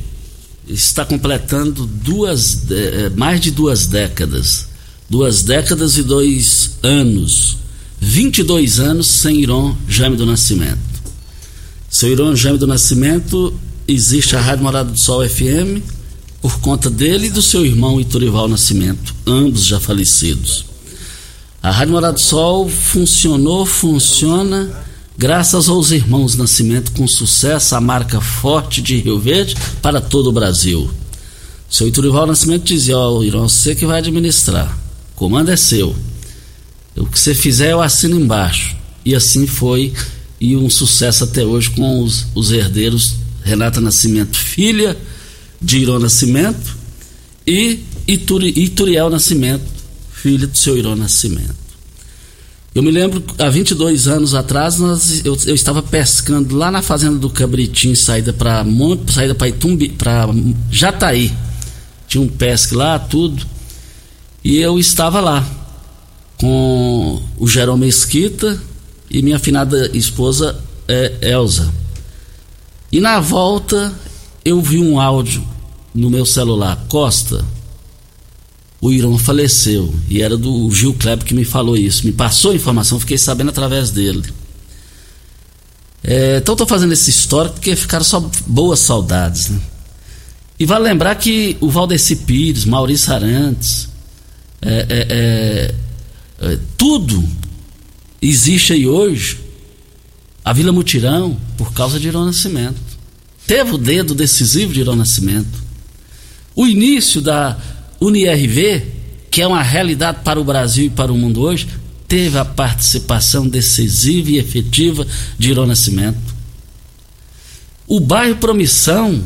está 0.66 1.04
completando 1.04 1.86
duas, 1.86 2.72
é, 2.72 3.10
mais 3.10 3.42
de 3.42 3.52
duas 3.52 3.88
décadas. 3.88 4.68
Duas 5.10 5.44
décadas 5.44 5.98
e 5.98 6.04
dois 6.04 6.78
anos. 6.82 7.58
22 8.00 8.80
anos 8.80 9.08
sem 9.08 9.42
Iron 9.42 9.76
Jaime 9.86 10.16
do 10.16 10.26
Nascimento. 10.26 10.80
Seu 11.90 12.14
Iron 12.14 12.34
Jaime 12.38 12.58
do 12.58 12.66
Nascimento, 12.66 13.54
existe 13.86 14.34
a 14.38 14.40
Rádio 14.40 14.64
Morada 14.64 14.92
do 14.92 14.98
Sol 14.98 15.28
FM 15.28 16.00
por 16.42 16.60
conta 16.60 16.90
dele 16.90 17.28
e 17.28 17.30
do 17.30 17.42
seu 17.42 17.64
irmão 17.64 18.02
Iturival 18.02 18.48
Nascimento, 18.48 19.14
ambos 19.28 19.64
já 19.64 19.80
falecidos. 19.80 20.66
A 21.62 21.70
Rádio 21.70 21.94
Morada 21.94 22.14
do 22.14 22.20
Sol 22.20 22.68
funcionou, 22.68 23.66
funciona 23.66 24.72
graças 25.16 25.70
aos 25.70 25.92
irmãos 25.92 26.36
Nascimento, 26.36 26.92
com 26.94 27.08
sucesso, 27.08 27.76
a 27.76 27.80
marca 27.80 28.20
forte 28.20 28.82
de 28.82 28.98
Rio 28.98 29.20
Verde 29.20 29.56
para 29.80 30.02
todo 30.02 30.30
o 30.30 30.34
Brasil. 30.34 30.90
Seu 31.70 31.88
Iturival 31.88 32.26
Nascimento 32.26 32.64
dizia: 32.64 32.98
Ó, 32.98 33.20
oh, 33.20 33.24
irmão, 33.24 33.48
você 33.48 33.76
que 33.76 33.86
vai 33.86 34.00
administrar, 34.00 34.76
o 35.14 35.16
comando 35.16 35.52
é 35.52 35.56
seu. 35.56 35.96
O 36.98 37.06
que 37.06 37.20
você 37.20 37.36
fizer 37.36 37.72
eu 37.72 37.82
assino 37.82 38.20
embaixo. 38.20 38.76
E 39.06 39.16
assim 39.16 39.46
foi, 39.46 39.94
e 40.40 40.58
um 40.58 40.70
sucesso 40.70 41.24
até 41.24 41.46
hoje 41.46 41.70
com 41.70 42.04
os, 42.04 42.26
os 42.34 42.52
herdeiros 42.52 43.16
Renata 43.44 43.80
Nascimento, 43.80 44.36
filha 44.36 44.98
de 45.62 45.86
Nascimento, 46.00 46.78
e 47.46 47.80
Ituri, 48.08 48.54
Ituriel 48.56 49.10
Nascimento, 49.10 49.66
filha 50.12 50.48
do 50.48 50.58
seu 50.58 50.78
Irô 50.78 50.96
Nascimento. 50.96 51.62
Eu 52.74 52.82
me 52.82 52.90
lembro, 52.90 53.22
há 53.38 53.50
22 53.50 54.08
anos 54.08 54.34
atrás, 54.34 54.78
nós, 54.78 55.26
eu, 55.26 55.38
eu 55.46 55.54
estava 55.54 55.84
pescando 55.84 56.56
lá 56.56 56.72
na 56.72 56.82
fazenda 56.82 57.18
do 57.18 57.30
Cabritinho, 57.30 57.96
saída 57.98 58.32
para 58.32 58.66
saída 59.10 59.36
para 59.36 59.50
Itumbi, 59.50 59.90
para 59.90 60.28
Jataí. 60.70 61.34
Tinha 62.08 62.22
um 62.22 62.30
pesque 62.30 62.74
lá, 62.74 62.98
tudo. 62.98 63.46
E 64.44 64.58
eu 64.58 64.80
estava 64.80 65.20
lá 65.20 65.46
com 66.38 67.22
o 67.38 67.48
Jerome 67.48 67.86
Mesquita 67.86 68.62
e 69.10 69.22
minha 69.22 69.36
afinada 69.36 69.92
esposa 69.94 70.58
é, 70.88 71.30
Elza. 71.30 71.72
E 72.90 73.02
na 73.02 73.20
volta 73.20 73.94
eu 74.46 74.62
vi 74.62 74.80
um 74.80 75.00
áudio 75.00 75.46
no 75.94 76.10
meu 76.10 76.26
celular, 76.26 76.86
Costa, 76.88 77.46
o 78.82 78.92
Irão 78.92 79.18
faleceu. 79.18 79.94
E 80.10 80.22
era 80.22 80.36
do 80.36 80.70
Gil 80.72 80.94
Kleber 80.96 81.26
que 81.26 81.34
me 81.34 81.46
falou 81.46 81.78
isso. 81.78 82.06
Me 82.06 82.12
passou 82.12 82.52
a 82.52 82.56
informação, 82.56 83.00
fiquei 83.00 83.18
sabendo 83.18 83.50
através 83.50 83.92
dele. 83.92 84.24
É, 86.04 86.38
então 86.38 86.54
estou 86.54 86.66
fazendo 86.66 86.94
esse 86.94 87.12
histórico 87.12 87.56
porque 87.56 87.76
ficaram 87.76 88.04
só 88.04 88.20
boas 88.48 88.80
saudades. 88.80 89.50
Né? 89.50 89.62
E 90.60 90.66
vale 90.66 90.86
lembrar 90.86 91.16
que 91.16 91.58
o 91.62 91.70
Valdeci 91.70 92.16
Pires, 92.18 92.66
Maurício 92.66 93.14
Arantes, 93.14 93.88
é, 94.62 94.86
é, 94.90 95.08
é, 95.10 95.76
é, 96.54 96.60
tudo 96.76 97.24
existe 98.22 98.74
aí 98.74 98.88
hoje. 98.88 99.40
A 100.44 100.54
Vila 100.54 100.72
Mutirão, 100.72 101.38
por 101.56 101.72
causa 101.72 102.00
de 102.00 102.08
Irão 102.08 102.26
Nascimento. 102.26 102.80
Teve 103.46 103.76
o 103.76 103.78
dedo 103.78 104.16
decisivo 104.16 104.74
de 104.74 104.80
Irão 104.80 104.96
Nascimento. 104.96 105.71
O 106.56 106.68
início 106.68 107.22
da, 107.22 107.58
UniRV, 108.02 108.84
que 109.30 109.44
é 109.44 109.48
uma 109.48 109.62
realidade 109.62 110.20
para 110.24 110.42
o 110.42 110.44
Brasil 110.44 110.86
e 110.86 110.90
para 110.90 111.14
o 111.14 111.18
mundo 111.18 111.42
hoje, 111.42 111.68
teve 112.08 112.38
a 112.38 112.44
participação 112.44 113.48
decisiva 113.48 114.32
e 114.32 114.38
efetiva 114.40 115.06
de 115.38 115.52
Irô 115.52 115.68
Nascimento. 115.68 116.18
O 117.88 118.00
bairro 118.00 118.38
Promissão, 118.38 119.24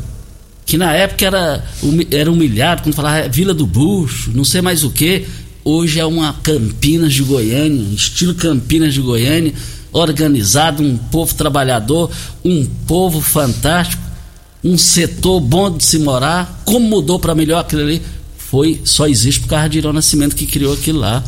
que 0.66 0.78
na 0.78 0.92
época 0.94 1.26
era, 1.26 1.66
era 2.12 2.30
humilhado, 2.30 2.84
quando 2.84 2.94
falava 2.94 3.20
é 3.20 3.30
Vila 3.30 3.54
do 3.54 3.66
Bucho, 3.66 4.32
não 4.36 4.44
sei 4.44 4.62
mais 4.62 4.84
o 4.84 4.92
que, 4.92 5.26
hoje 5.64 6.00
é 6.00 6.06
uma 6.06 6.34
Campinas 6.34 7.14
de 7.14 7.24
Goiânia, 7.24 7.96
estilo 7.96 8.36
Campinas 8.36 8.94
de 8.94 9.02
Goiânia, 9.02 9.54
organizado, 9.92 10.84
um 10.84 10.98
povo 10.98 11.34
trabalhador, 11.34 12.12
um 12.44 12.66
povo 12.86 13.22
fantástico, 13.22 14.04
um 14.66 14.78
setor 14.78 15.40
bom 15.40 15.78
de 15.78 15.86
se 15.86 16.00
morar. 16.00 16.64
Como 16.66 16.86
mudou 16.86 17.20
para 17.20 17.34
melhor 17.34 17.60
aquilo 17.60 17.84
ali? 17.84 18.02
foi 18.56 18.80
só 18.86 19.08
existe 19.08 19.42
por 19.42 19.50
causa 19.50 19.68
de 19.68 19.80
Irô 19.80 19.92
Nascimento 19.92 20.34
que 20.34 20.46
criou 20.46 20.74
aquilo 20.74 21.00
lá. 21.00 21.22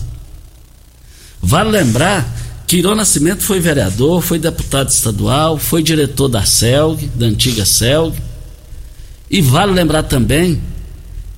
Vale 1.41 1.71
lembrar 1.71 2.63
que 2.65 2.77
Irô 2.77 2.95
Nascimento 2.95 3.43
foi 3.43 3.59
vereador, 3.59 4.21
foi 4.21 4.39
deputado 4.39 4.89
estadual, 4.89 5.57
foi 5.57 5.83
diretor 5.83 6.29
da 6.29 6.45
CELG, 6.45 7.07
da 7.15 7.25
antiga 7.25 7.65
CELG. 7.65 8.17
E 9.29 9.41
vale 9.41 9.73
lembrar 9.73 10.03
também 10.03 10.61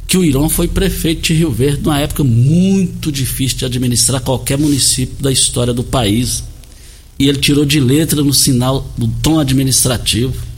que 0.06 0.16
o 0.16 0.24
Irão 0.24 0.48
foi 0.48 0.68
prefeito 0.68 1.22
de 1.24 1.34
Rio 1.34 1.52
Verde 1.52 1.82
numa 1.84 2.00
época 2.00 2.24
muito 2.24 3.12
difícil 3.12 3.58
de 3.58 3.66
administrar 3.66 4.22
qualquer 4.22 4.60
município 4.60 5.16
da 5.20 5.32
história 5.32 5.74
do 5.74 5.84
país. 5.84 6.44
E 7.18 7.28
ele 7.28 7.40
tirou 7.40 7.66
de 7.66 7.80
letra 7.80 8.22
no 8.22 8.34
sinal 8.34 8.88
do 8.96 9.08
tom 9.08 9.40
administrativo. 9.40 10.49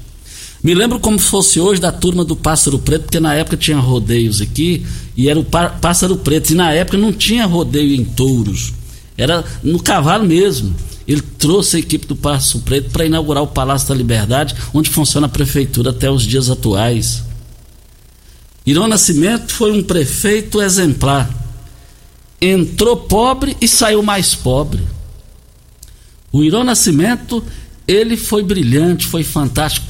Me 0.63 0.76
lembro 0.76 1.00
como 1.00 1.19
se 1.19 1.26
fosse 1.26 1.60
hoje 1.60 1.82
da 1.82 1.91
turma 1.91 2.24
do 2.24 2.36
Pássaro 2.36 2.78
Preto, 2.78 3.04
porque 3.04 3.19
na 3.19 3.34
época 3.34 3.58
tinha 3.58 3.78
rodeios 3.78 4.41
aqui 4.41 4.86
e 5.17 5.28
era 5.28 5.39
o 5.39 5.43
Pássaro 5.43 6.17
Preto. 6.17 6.52
E 6.52 6.56
na 6.56 6.71
época 6.71 6.97
não 6.97 7.12
tinha 7.12 7.47
rodeio 7.47 7.95
em 7.95 8.06
touros, 8.06 8.74
era 9.17 9.43
no 9.63 9.82
cavalo 9.82 10.26
mesmo. 10.26 10.76
Ele 11.08 11.21
trouxe 11.21 11.78
a 11.78 11.80
equipe 11.80 12.06
do 12.06 12.15
Pássaro 12.15 12.60
Preto 12.60 12.91
para 12.91 13.06
inaugurar 13.06 13.41
o 13.41 13.47
Palácio 13.47 13.88
da 13.89 13.95
Liberdade, 13.95 14.56
onde 14.71 14.89
funciona 14.89 15.26
a 15.26 15.30
prefeitura 15.30 15.89
até 15.89 16.12
os 16.12 16.21
dias 16.24 16.50
atuais. 16.50 17.24
Irão 18.63 18.88
Nascimento 18.88 19.52
foi 19.52 19.71
um 19.71 19.82
prefeito 19.82 20.62
exemplar. 20.62 21.28
Entrou 22.39 22.95
pobre 22.95 23.58
e 23.60 23.67
saiu 23.67 24.04
mais 24.04 24.36
pobre. 24.36 24.82
O 26.32 26.43
Irão 26.43 26.63
Nascimento, 26.63 27.43
ele 27.88 28.15
foi 28.15 28.43
brilhante, 28.43 29.08
foi 29.08 29.24
fantástico 29.24 29.88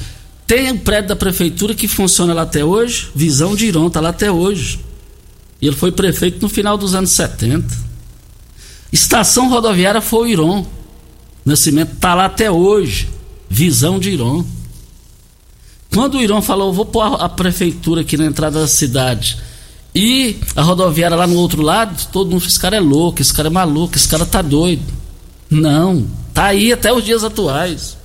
tem 0.52 0.70
o 0.70 0.74
um 0.74 0.78
prédio 0.78 1.08
da 1.08 1.16
prefeitura 1.16 1.74
que 1.74 1.88
funciona 1.88 2.34
lá 2.34 2.42
até 2.42 2.62
hoje, 2.62 3.08
Visão 3.14 3.56
de 3.56 3.68
Iron, 3.68 3.86
está 3.86 4.02
lá 4.02 4.10
até 4.10 4.30
hoje. 4.30 4.80
Ele 5.62 5.74
foi 5.74 5.90
prefeito 5.90 6.42
no 6.42 6.48
final 6.50 6.76
dos 6.76 6.94
anos 6.94 7.10
70. 7.12 7.74
Estação 8.92 9.48
rodoviária 9.48 10.02
foi 10.02 10.20
o 10.20 10.30
Iron. 10.30 10.66
Nascimento 11.42 11.94
está 11.94 12.14
lá 12.14 12.26
até 12.26 12.50
hoje. 12.50 13.08
Visão 13.48 13.98
de 13.98 14.10
Iron. 14.10 14.44
Quando 15.90 16.18
o 16.18 16.20
Iron 16.20 16.42
falou, 16.42 16.70
vou 16.70 16.84
pôr 16.84 17.00
a, 17.00 17.14
a 17.24 17.28
prefeitura 17.30 18.02
aqui 18.02 18.18
na 18.18 18.26
entrada 18.26 18.60
da 18.60 18.68
cidade 18.68 19.38
e 19.94 20.36
a 20.54 20.60
rodoviária 20.60 21.16
lá 21.16 21.26
no 21.26 21.36
outro 21.36 21.62
lado, 21.62 22.08
todo 22.12 22.30
mundo, 22.30 22.44
esse 22.46 22.60
cara 22.60 22.76
é 22.76 22.80
louco, 22.80 23.22
esse 23.22 23.32
cara 23.32 23.48
é 23.48 23.50
maluco, 23.50 23.96
esse 23.96 24.06
cara 24.06 24.26
tá 24.26 24.42
doido. 24.42 24.84
Não, 25.48 26.06
tá 26.34 26.44
aí 26.44 26.74
até 26.74 26.92
os 26.92 27.02
dias 27.02 27.24
atuais. 27.24 28.01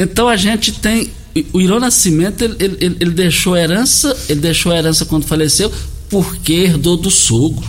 Então 0.00 0.28
a 0.28 0.36
gente 0.36 0.72
tem. 0.72 1.10
O 1.52 1.60
Irô 1.60 1.78
Nascimento, 1.78 2.42
ele, 2.42 2.56
ele, 2.58 2.96
ele 3.00 3.10
deixou 3.10 3.54
herança, 3.54 4.16
ele 4.30 4.40
deixou 4.40 4.72
herança 4.72 5.04
quando 5.04 5.26
faleceu, 5.26 5.70
porque 6.08 6.54
herdou 6.54 6.96
do 6.96 7.10
sogro. 7.10 7.68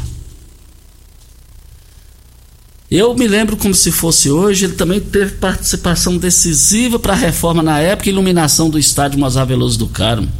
Eu 2.89 3.13
me 3.13 3.28
lembro 3.28 3.58
como 3.58 3.76
se 3.76 3.91
fosse 3.91 4.32
hoje, 4.32 4.65
ele 4.65 4.74
também 4.74 5.00
teve 5.02 5.34
participação 5.34 6.17
decisiva 6.17 6.98
para 6.98 7.13
a 7.13 7.17
reforma 7.17 7.62
na 7.62 7.80
época 7.80 8.10
e 8.10 8.13
iluminação 8.13 8.70
do 8.70 8.80
estádio 8.80 9.20
Mozar 9.20 9.46
Veloso 9.46 9.78
do 9.78 9.88
Carmo. 9.88 10.32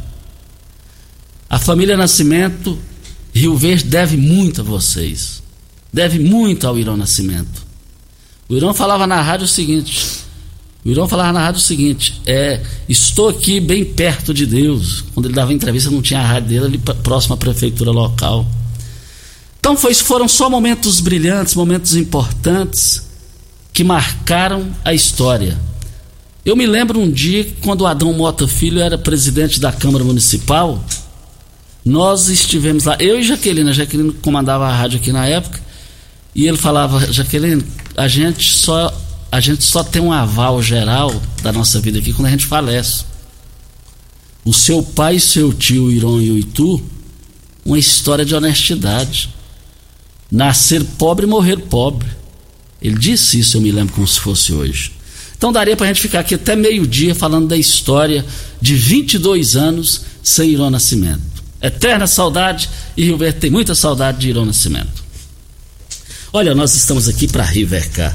A 1.48 1.58
família 1.58 1.96
Nascimento, 1.96 2.78
Rio 3.34 3.54
Verde 3.54 3.84
deve 3.84 4.16
muito 4.16 4.62
a 4.62 4.64
vocês. 4.64 5.42
deve 5.92 6.18
muito 6.18 6.66
ao 6.66 6.78
Irão 6.78 6.96
Nascimento. 6.96 7.66
O 8.48 8.56
Irão 8.56 8.72
falava 8.72 9.06
na 9.06 9.20
rádio 9.20 9.44
o 9.44 9.48
seguinte: 9.48 10.21
o 10.84 10.90
Irão 10.90 11.06
falava 11.06 11.32
na 11.32 11.40
rádio 11.40 11.60
o 11.60 11.64
seguinte: 11.64 12.20
é, 12.26 12.60
estou 12.88 13.28
aqui 13.28 13.60
bem 13.60 13.84
perto 13.84 14.34
de 14.34 14.46
Deus. 14.46 15.04
Quando 15.14 15.26
ele 15.26 15.34
dava 15.34 15.52
entrevista, 15.52 15.90
não 15.90 16.02
tinha 16.02 16.20
a 16.20 16.26
rádio 16.26 16.48
dele 16.48 16.64
ali 16.66 16.78
próximo 16.78 17.34
à 17.34 17.36
prefeitura 17.36 17.90
local. 17.90 18.46
Então 19.60 19.76
foi, 19.76 19.94
foram 19.94 20.26
só 20.26 20.50
momentos 20.50 21.00
brilhantes, 21.00 21.54
momentos 21.54 21.94
importantes 21.94 23.06
que 23.72 23.84
marcaram 23.84 24.66
a 24.84 24.92
história. 24.92 25.56
Eu 26.44 26.56
me 26.56 26.66
lembro 26.66 26.98
um 26.98 27.08
dia 27.08 27.46
quando 27.60 27.82
o 27.82 27.86
Adão 27.86 28.12
Mota 28.12 28.48
Filho 28.48 28.80
era 28.80 28.98
presidente 28.98 29.60
da 29.60 29.70
Câmara 29.70 30.02
Municipal, 30.02 30.84
nós 31.84 32.28
estivemos 32.28 32.84
lá, 32.84 32.96
eu 32.98 33.18
e 33.18 33.22
Jaqueline, 33.22 33.70
a 33.70 33.72
Jaqueline 33.72 34.12
comandava 34.14 34.66
a 34.66 34.74
rádio 34.74 34.98
aqui 34.98 35.12
na 35.12 35.26
época, 35.26 35.60
e 36.34 36.48
ele 36.48 36.56
falava, 36.56 37.12
Jaqueline, 37.12 37.64
a 37.96 38.08
gente 38.08 38.52
só 38.52 38.92
a 39.32 39.40
gente 39.40 39.64
só 39.64 39.82
tem 39.82 40.02
um 40.02 40.12
aval 40.12 40.62
geral 40.62 41.10
da 41.42 41.50
nossa 41.50 41.80
vida 41.80 41.98
aqui 41.98 42.12
quando 42.12 42.28
a 42.28 42.30
gente 42.30 42.44
falece. 42.44 43.04
O 44.44 44.52
seu 44.52 44.82
pai, 44.82 45.18
seu 45.18 45.54
tio 45.54 45.90
Irão 45.90 46.20
e 46.20 46.30
o 46.30 46.38
Itu, 46.38 46.82
uma 47.64 47.78
história 47.78 48.26
de 48.26 48.34
honestidade. 48.34 49.30
Nascer 50.30 50.84
pobre 50.98 51.24
e 51.24 51.28
morrer 51.28 51.56
pobre. 51.56 52.06
Ele 52.82 52.98
disse 52.98 53.40
isso, 53.40 53.56
eu 53.56 53.62
me 53.62 53.72
lembro 53.72 53.94
como 53.94 54.06
se 54.06 54.20
fosse 54.20 54.52
hoje. 54.52 54.92
Então 55.34 55.50
daria 55.50 55.76
para 55.78 55.86
a 55.86 55.88
gente 55.88 56.02
ficar 56.02 56.20
aqui 56.20 56.34
até 56.34 56.54
meio-dia 56.54 57.14
falando 57.14 57.48
da 57.48 57.56
história 57.56 58.26
de 58.60 58.74
22 58.74 59.56
anos 59.56 60.02
sem 60.22 60.50
Irão 60.50 60.68
Nascimento. 60.68 61.22
Eterna 61.62 62.06
saudade 62.06 62.68
e 62.94 63.04
Rio 63.04 63.16
Verde 63.16 63.38
tem 63.38 63.50
muita 63.50 63.74
saudade 63.74 64.18
de 64.18 64.28
Irão 64.28 64.44
Nascimento. 64.44 65.02
Olha, 66.34 66.54
nós 66.54 66.74
estamos 66.74 67.08
aqui 67.08 67.26
para 67.26 67.44
Rivercar. 67.44 68.14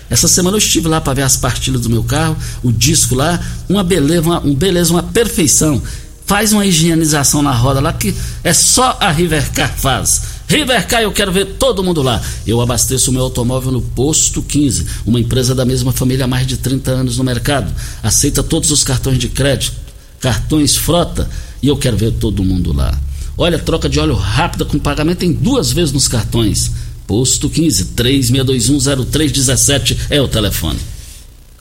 Essa 0.11 0.27
semana 0.27 0.55
eu 0.55 0.59
estive 0.59 0.89
lá 0.89 0.99
para 0.99 1.13
ver 1.13 1.21
as 1.21 1.37
partilhas 1.37 1.79
do 1.79 1.89
meu 1.89 2.03
carro, 2.03 2.35
o 2.61 2.69
disco 2.69 3.15
lá, 3.15 3.39
uma 3.69 3.81
beleza, 3.81 4.21
uma, 4.21 4.45
um 4.45 4.53
beleza, 4.53 4.91
uma 4.91 5.01
perfeição. 5.01 5.81
Faz 6.25 6.51
uma 6.51 6.65
higienização 6.65 7.41
na 7.41 7.53
roda 7.53 7.79
lá 7.79 7.93
que 7.93 8.13
é 8.43 8.53
só 8.53 8.97
a 8.99 9.09
Rivercar 9.09 9.73
faz. 9.77 10.21
Rivercar, 10.49 11.01
eu 11.01 11.13
quero 11.13 11.31
ver 11.31 11.55
todo 11.57 11.81
mundo 11.81 12.01
lá. 12.01 12.21
Eu 12.45 12.59
abasteço 12.59 13.09
o 13.09 13.13
meu 13.13 13.23
automóvel 13.23 13.71
no 13.71 13.81
Posto 13.81 14.41
15, 14.41 14.85
uma 15.05 15.17
empresa 15.17 15.55
da 15.55 15.63
mesma 15.63 15.93
família 15.93 16.25
há 16.25 16.27
mais 16.27 16.45
de 16.45 16.57
30 16.57 16.91
anos 16.91 17.17
no 17.17 17.23
mercado. 17.23 17.73
Aceita 18.03 18.43
todos 18.43 18.69
os 18.69 18.83
cartões 18.83 19.17
de 19.17 19.29
crédito, 19.29 19.77
cartões 20.19 20.75
frota, 20.75 21.29
e 21.63 21.69
eu 21.69 21.77
quero 21.77 21.95
ver 21.95 22.11
todo 22.11 22.43
mundo 22.43 22.73
lá. 22.73 22.93
Olha, 23.37 23.57
troca 23.57 23.87
de 23.87 23.97
óleo 23.97 24.15
rápida 24.15 24.65
com 24.65 24.77
pagamento 24.77 25.23
em 25.23 25.31
duas 25.31 25.71
vezes 25.71 25.93
nos 25.93 26.09
cartões. 26.09 26.69
Posto 27.11 27.49
15 27.49 27.87
36210317 27.87 29.97
é 30.09 30.21
o 30.21 30.29
telefone. 30.29 30.79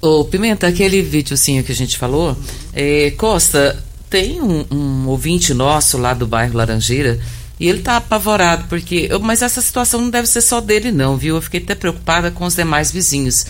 Ô, 0.00 0.24
Pimenta, 0.24 0.68
aquele 0.68 1.02
videozinho 1.02 1.64
que 1.64 1.72
a 1.72 1.74
gente 1.74 1.98
falou, 1.98 2.36
é, 2.72 3.10
Costa, 3.18 3.82
tem 4.08 4.40
um, 4.40 4.64
um, 4.70 5.08
ouvinte 5.08 5.52
nosso 5.52 5.98
lá 5.98 6.14
do 6.14 6.24
bairro 6.24 6.56
Laranjeira 6.56 7.18
e 7.58 7.68
ele 7.68 7.80
tá 7.80 7.96
apavorado 7.96 8.66
porque. 8.68 9.10
Mas 9.20 9.42
essa 9.42 9.60
situação 9.60 10.00
não 10.00 10.08
deve 10.08 10.28
ser 10.28 10.40
só 10.40 10.60
dele, 10.60 10.92
não, 10.92 11.16
viu? 11.16 11.34
Eu 11.34 11.42
fiquei 11.42 11.58
até 11.58 11.74
preocupada 11.74 12.30
com 12.30 12.44
os 12.44 12.54
demais 12.54 12.92
vizinhos. 12.92 13.44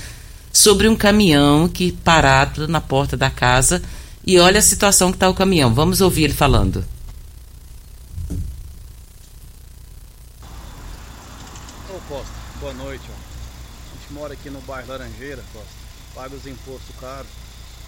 Sobre 0.50 0.88
um 0.88 0.96
caminhão 0.96 1.68
que 1.68 1.92
parado 1.92 2.66
na 2.66 2.80
porta 2.80 3.14
da 3.14 3.28
casa 3.28 3.82
e 4.26 4.38
olha 4.38 4.58
a 4.58 4.62
situação 4.62 5.10
que 5.10 5.16
está 5.16 5.28
o 5.28 5.34
caminhão. 5.34 5.74
Vamos 5.74 6.00
ouvir 6.00 6.24
ele 6.24 6.32
falando. 6.32 6.82
Boa 12.70 12.74
noite. 12.74 13.04
Ó. 13.08 13.12
A 13.12 14.00
gente 14.00 14.12
mora 14.12 14.32
aqui 14.34 14.50
no 14.50 14.60
bairro 14.60 14.88
Laranjeira, 14.88 15.42
Costa. 15.52 15.68
Paga 16.14 16.34
os 16.34 16.46
impostos 16.46 16.94
caros. 17.00 17.30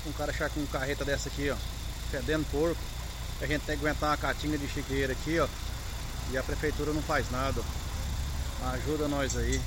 Um 0.07 0.13
cara 0.13 0.33
achar 0.33 0.51
com 0.51 0.61
um 0.61 0.67
carreta 0.67 1.05
dessa 1.05 1.29
aqui, 1.29 1.51
ó, 1.51 1.57
fedendo 2.11 2.45
porco. 2.51 2.81
A 3.41 3.47
gente 3.47 3.63
tem 3.63 3.77
que 3.77 3.85
aguentar 3.85 4.11
uma 4.11 4.17
catinga 4.17 4.59
de 4.59 4.67
chiqueira 4.69 5.13
aqui, 5.13 5.39
ó. 5.39 5.47
E 6.33 6.39
a 6.39 6.43
prefeitura 6.43 6.93
não 6.93 7.03
faz 7.03 7.31
nada. 7.31 7.61
Ó. 7.61 8.69
Ajuda 8.71 9.09
nós 9.09 9.37
aí. 9.37 9.61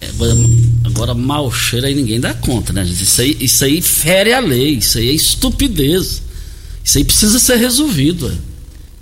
É, 0.00 0.08
agora 0.86 1.14
mal 1.14 1.52
cheiro 1.52 1.86
aí 1.86 1.94
ninguém 1.94 2.20
dá 2.20 2.32
conta, 2.32 2.72
né? 2.72 2.82
Isso 2.84 3.20
aí, 3.20 3.36
isso 3.40 3.64
aí 3.64 3.82
fere 3.82 4.32
a 4.32 4.40
lei, 4.40 4.76
isso 4.76 4.96
aí 4.96 5.10
é 5.10 5.12
estupidez. 5.12 6.22
Isso 6.82 6.96
aí 6.96 7.04
precisa 7.04 7.38
ser 7.38 7.56
resolvido. 7.56 8.32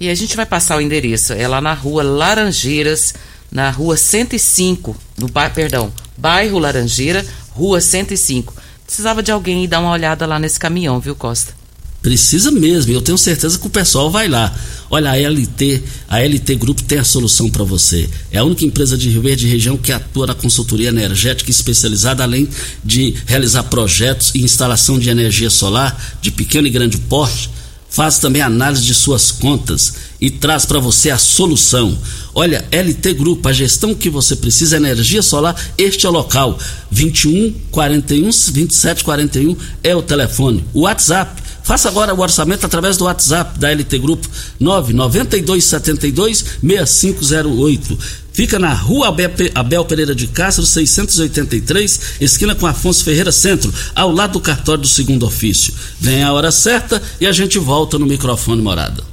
E 0.00 0.08
a 0.08 0.14
gente 0.14 0.36
vai 0.36 0.46
passar 0.46 0.76
o 0.76 0.80
endereço. 0.80 1.32
É 1.32 1.46
lá 1.46 1.60
na 1.60 1.74
rua 1.74 2.02
Laranjeiras, 2.02 3.14
na 3.50 3.70
rua 3.70 3.96
105, 3.96 4.96
no 5.16 5.28
perdão, 5.54 5.92
bairro 6.16 6.58
Laranjeira, 6.58 7.24
rua 7.50 7.80
105. 7.80 8.54
Precisava 8.84 9.22
de 9.22 9.30
alguém 9.30 9.64
ir 9.64 9.66
dar 9.66 9.80
uma 9.80 9.92
olhada 9.92 10.26
lá 10.26 10.38
nesse 10.38 10.58
caminhão, 10.58 11.00
viu, 11.00 11.14
Costa? 11.14 11.56
Precisa 12.00 12.50
mesmo, 12.52 12.92
eu 12.92 13.02
tenho 13.02 13.18
certeza 13.18 13.58
que 13.58 13.66
o 13.66 13.70
pessoal 13.70 14.10
vai 14.10 14.28
lá. 14.28 14.56
Olha, 14.88 15.10
a 15.10 15.16
LT, 15.16 15.82
a 16.08 16.20
LT 16.20 16.54
Grupo 16.54 16.82
tem 16.84 16.98
a 16.98 17.04
solução 17.04 17.50
para 17.50 17.64
você. 17.64 18.08
É 18.30 18.38
a 18.38 18.44
única 18.44 18.64
empresa 18.64 18.96
de 18.96 19.10
Rio 19.10 19.20
Verde 19.20 19.48
região 19.48 19.76
que 19.76 19.90
atua 19.92 20.28
na 20.28 20.34
consultoria 20.34 20.88
energética 20.88 21.50
especializada, 21.50 22.22
além 22.22 22.48
de 22.84 23.14
realizar 23.26 23.64
projetos 23.64 24.32
e 24.34 24.42
instalação 24.42 24.98
de 24.98 25.10
energia 25.10 25.50
solar 25.50 26.18
de 26.22 26.30
pequeno 26.30 26.68
e 26.68 26.70
grande 26.70 26.96
porte 26.98 27.50
faz 27.88 28.18
também 28.18 28.42
análise 28.42 28.84
de 28.84 28.94
suas 28.94 29.32
contas 29.32 29.94
e 30.20 30.30
traz 30.30 30.64
para 30.64 30.78
você 30.78 31.10
a 31.10 31.18
solução. 31.18 31.96
Olha, 32.34 32.64
LT 32.70 33.14
Grupo, 33.14 33.48
a 33.48 33.52
gestão 33.52 33.94
que 33.94 34.10
você 34.10 34.36
precisa, 34.36 34.76
energia 34.76 35.22
solar, 35.22 35.56
este 35.76 36.06
é 36.06 36.08
o 36.08 36.12
local. 36.12 36.58
21 36.90 37.54
41 37.70 38.30
27 38.52 39.04
41 39.04 39.56
é 39.82 39.94
o 39.94 40.02
telefone. 40.02 40.64
O 40.72 40.82
WhatsApp, 40.82 41.42
faça 41.62 41.88
agora 41.88 42.14
o 42.14 42.20
orçamento 42.20 42.64
através 42.64 42.96
do 42.96 43.04
WhatsApp 43.04 43.58
da 43.58 43.70
LT 43.70 43.98
Grupo 43.98 44.28
992 44.58 45.64
72 45.64 46.44
6508. 46.62 47.98
Fica 48.38 48.56
na 48.56 48.72
rua 48.72 49.12
Abel 49.52 49.84
Pereira 49.84 50.14
de 50.14 50.28
Castro, 50.28 50.64
683, 50.64 52.00
esquina 52.20 52.54
com 52.54 52.68
Afonso 52.68 53.02
Ferreira 53.02 53.32
Centro, 53.32 53.74
ao 53.96 54.12
lado 54.12 54.34
do 54.34 54.40
cartório 54.40 54.82
do 54.82 54.86
segundo 54.86 55.26
ofício. 55.26 55.74
Vem 56.00 56.22
a 56.22 56.32
hora 56.32 56.52
certa 56.52 57.02
e 57.20 57.26
a 57.26 57.32
gente 57.32 57.58
volta 57.58 57.98
no 57.98 58.06
microfone 58.06 58.62
morada. 58.62 59.07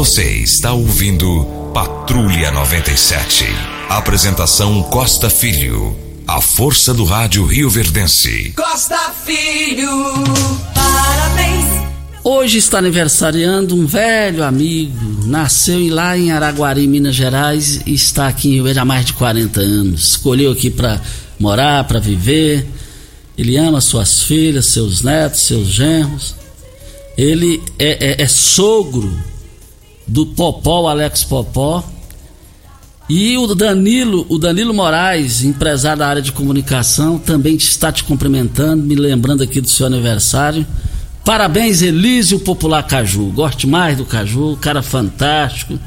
Você 0.00 0.24
está 0.24 0.72
ouvindo 0.72 1.44
Patrulha 1.74 2.50
97. 2.50 3.44
Apresentação 3.86 4.82
Costa 4.84 5.28
Filho. 5.28 5.94
A 6.26 6.40
força 6.40 6.94
do 6.94 7.04
rádio 7.04 7.44
Rio 7.44 7.68
Verdense. 7.68 8.54
Costa 8.56 9.12
Filho, 9.26 9.90
parabéns. 10.74 11.66
Hoje 12.24 12.56
está 12.56 12.78
aniversariando 12.78 13.76
um 13.76 13.84
velho 13.84 14.42
amigo, 14.42 15.26
nasceu 15.26 15.94
lá 15.94 16.16
em 16.16 16.32
Araguari, 16.32 16.86
Minas 16.86 17.14
Gerais 17.14 17.82
e 17.84 17.92
está 17.92 18.26
aqui 18.26 18.48
em 18.48 18.52
Rio 18.52 18.64
Verde 18.64 18.78
há 18.78 18.86
mais 18.86 19.04
de 19.04 19.12
40 19.12 19.60
anos. 19.60 20.06
Escolheu 20.12 20.52
aqui 20.52 20.70
para 20.70 20.98
morar, 21.38 21.84
para 21.84 22.00
viver. 22.00 22.66
Ele 23.36 23.58
ama 23.58 23.82
suas 23.82 24.22
filhas, 24.22 24.72
seus 24.72 25.02
netos, 25.02 25.42
seus 25.42 25.68
genros. 25.68 26.34
Ele 27.18 27.62
é, 27.78 28.22
é, 28.22 28.22
é 28.22 28.26
sogro 28.26 29.28
do 30.10 30.26
Popó, 30.26 30.82
o 30.82 30.88
Alex 30.88 31.22
Popó. 31.24 31.84
E 33.08 33.36
o 33.38 33.54
Danilo, 33.54 34.26
o 34.28 34.38
Danilo 34.38 34.74
Moraes, 34.74 35.42
empresário 35.42 35.98
da 35.98 36.06
área 36.06 36.22
de 36.22 36.30
comunicação, 36.30 37.18
também 37.18 37.56
está 37.56 37.90
te 37.90 38.04
cumprimentando, 38.04 38.84
me 38.84 38.94
lembrando 38.94 39.42
aqui 39.42 39.60
do 39.60 39.68
seu 39.68 39.86
aniversário. 39.86 40.66
Parabéns, 41.24 41.82
Elísio 41.82 42.40
Popular 42.40 42.84
Caju. 42.84 43.26
Goste 43.32 43.66
mais 43.66 43.96
do 43.96 44.04
Caju, 44.04 44.56
cara 44.60 44.82
fantástico. 44.82 45.78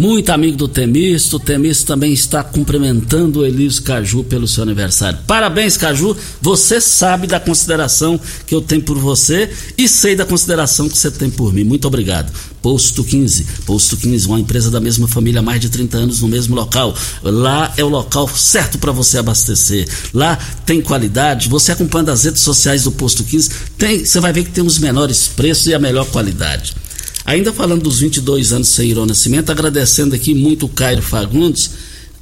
Muito 0.00 0.30
amigo 0.30 0.56
do 0.56 0.66
Temisto. 0.66 1.36
O 1.36 1.38
Temisto 1.38 1.84
também 1.84 2.10
está 2.10 2.42
cumprimentando 2.42 3.40
o 3.40 3.44
Elísio 3.44 3.82
Caju 3.82 4.24
pelo 4.24 4.48
seu 4.48 4.62
aniversário. 4.62 5.18
Parabéns, 5.26 5.76
Caju. 5.76 6.16
Você 6.40 6.80
sabe 6.80 7.26
da 7.26 7.38
consideração 7.38 8.18
que 8.46 8.54
eu 8.54 8.62
tenho 8.62 8.80
por 8.80 8.96
você 8.96 9.50
e 9.76 9.86
sei 9.86 10.16
da 10.16 10.24
consideração 10.24 10.88
que 10.88 10.96
você 10.96 11.10
tem 11.10 11.28
por 11.28 11.52
mim. 11.52 11.64
Muito 11.64 11.86
obrigado. 11.86 12.32
Posto 12.62 13.04
15. 13.04 13.46
Posto 13.66 13.94
15, 13.94 14.26
uma 14.26 14.40
empresa 14.40 14.70
da 14.70 14.80
mesma 14.80 15.06
família 15.06 15.40
há 15.40 15.42
mais 15.42 15.60
de 15.60 15.68
30 15.68 15.98
anos 15.98 16.22
no 16.22 16.28
mesmo 16.28 16.54
local. 16.54 16.96
Lá 17.22 17.70
é 17.76 17.84
o 17.84 17.88
local 17.90 18.26
certo 18.26 18.78
para 18.78 18.92
você 18.92 19.18
abastecer. 19.18 19.86
Lá 20.14 20.38
tem 20.64 20.80
qualidade. 20.80 21.50
Você 21.50 21.72
acompanhando 21.72 22.08
as 22.08 22.24
redes 22.24 22.42
sociais 22.42 22.84
do 22.84 22.92
Posto 22.92 23.22
15, 23.22 23.50
tem, 23.76 24.02
você 24.02 24.18
vai 24.18 24.32
ver 24.32 24.44
que 24.44 24.50
tem 24.50 24.64
os 24.64 24.78
menores 24.78 25.28
preços 25.28 25.66
e 25.66 25.74
a 25.74 25.78
melhor 25.78 26.06
qualidade. 26.06 26.79
Ainda 27.24 27.52
falando 27.52 27.82
dos 27.82 28.00
22 28.00 28.52
anos 28.52 28.68
sem 28.68 28.90
Irão 28.90 29.06
Nascimento, 29.06 29.50
agradecendo 29.50 30.14
aqui 30.14 30.34
muito 30.34 30.66
o 30.66 30.68
Cairo 30.68 31.02
Fagundes. 31.02 31.70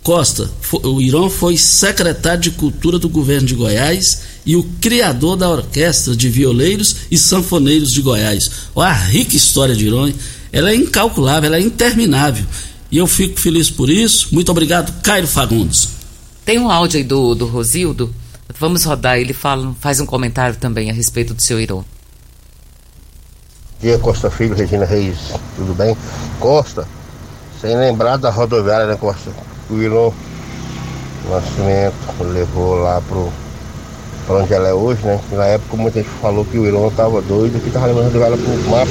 Costa, 0.03 0.51
o 0.85 1.01
Irão 1.01 1.29
foi 1.29 1.57
secretário 1.57 2.41
de 2.41 2.51
Cultura 2.53 2.99
do 2.99 3.09
governo 3.09 3.47
de 3.47 3.55
Goiás 3.55 4.23
e 4.47 4.57
o 4.57 4.63
criador 4.81 5.37
da 5.37 5.49
orquestra 5.49 6.17
de 6.17 6.29
violeiros 6.29 6.97
e 7.11 7.19
sanfoneiros 7.19 7.93
de 7.93 8.01
Goiás. 8.01 8.51
Olha 8.75 8.91
a 8.91 8.95
rica 8.95 9.37
história 9.37 9.77
de 9.77 9.87
Irão, 9.87 10.13
ela 10.51 10.71
é 10.71 10.75
incalculável, 10.75 11.49
ela 11.49 11.59
é 11.59 11.61
interminável. 11.61 12.45
E 12.91 12.97
eu 12.97 13.07
fico 13.07 13.39
feliz 13.39 13.69
por 13.69 13.91
isso. 13.91 14.29
Muito 14.33 14.51
obrigado, 14.51 15.03
Cairo 15.03 15.27
Fagundes. 15.27 15.89
Tem 16.45 16.59
um 16.59 16.71
áudio 16.71 16.99
aí 16.99 17.05
do, 17.05 17.35
do 17.35 17.47
Rosildo. 17.47 18.15
Vamos 18.59 18.85
rodar, 18.85 19.19
ele 19.19 19.35
fala, 19.35 19.77
faz 19.79 20.01
um 20.01 20.07
comentário 20.07 20.57
também 20.57 20.91
a 20.91 20.95
respeito 20.95 21.35
do 21.35 21.43
seu 21.43 21.61
Irão 21.61 21.85
dia 23.81 23.99
Costa 23.99 24.29
Filho, 24.29 24.57
Regina 24.57 24.85
Reis, 24.85 25.33
tudo 25.57 25.75
bem? 25.75 25.97
Costa, 26.41 26.87
sem 27.61 27.77
lembrar 27.77 28.17
da 28.17 28.29
rodoviária, 28.29 28.87
né, 28.87 28.97
Costa? 28.97 29.31
O 29.71 29.77
Ilon 29.77 30.11
Nascimento 31.31 31.95
levou 32.21 32.77
lá 32.77 33.01
pro 33.07 33.29
pra 34.27 34.37
onde 34.37 34.53
ela 34.53 34.69
é 34.69 34.75
hoje, 34.75 35.01
né? 35.07 35.21
Na 35.33 35.45
época 35.47 35.77
muita 35.77 36.01
gente 36.01 36.11
falou 36.21 36.45
que 36.45 36.59
o 36.59 36.67
Ilon 36.67 36.91
tava 36.91 37.23
doido, 37.23 37.62
que 37.62 37.71
tava 37.71 37.87
levando 37.87 38.05
a 38.05 38.07
rodoviária 38.07 38.37
pro 38.37 38.71
mapa. 38.71 38.91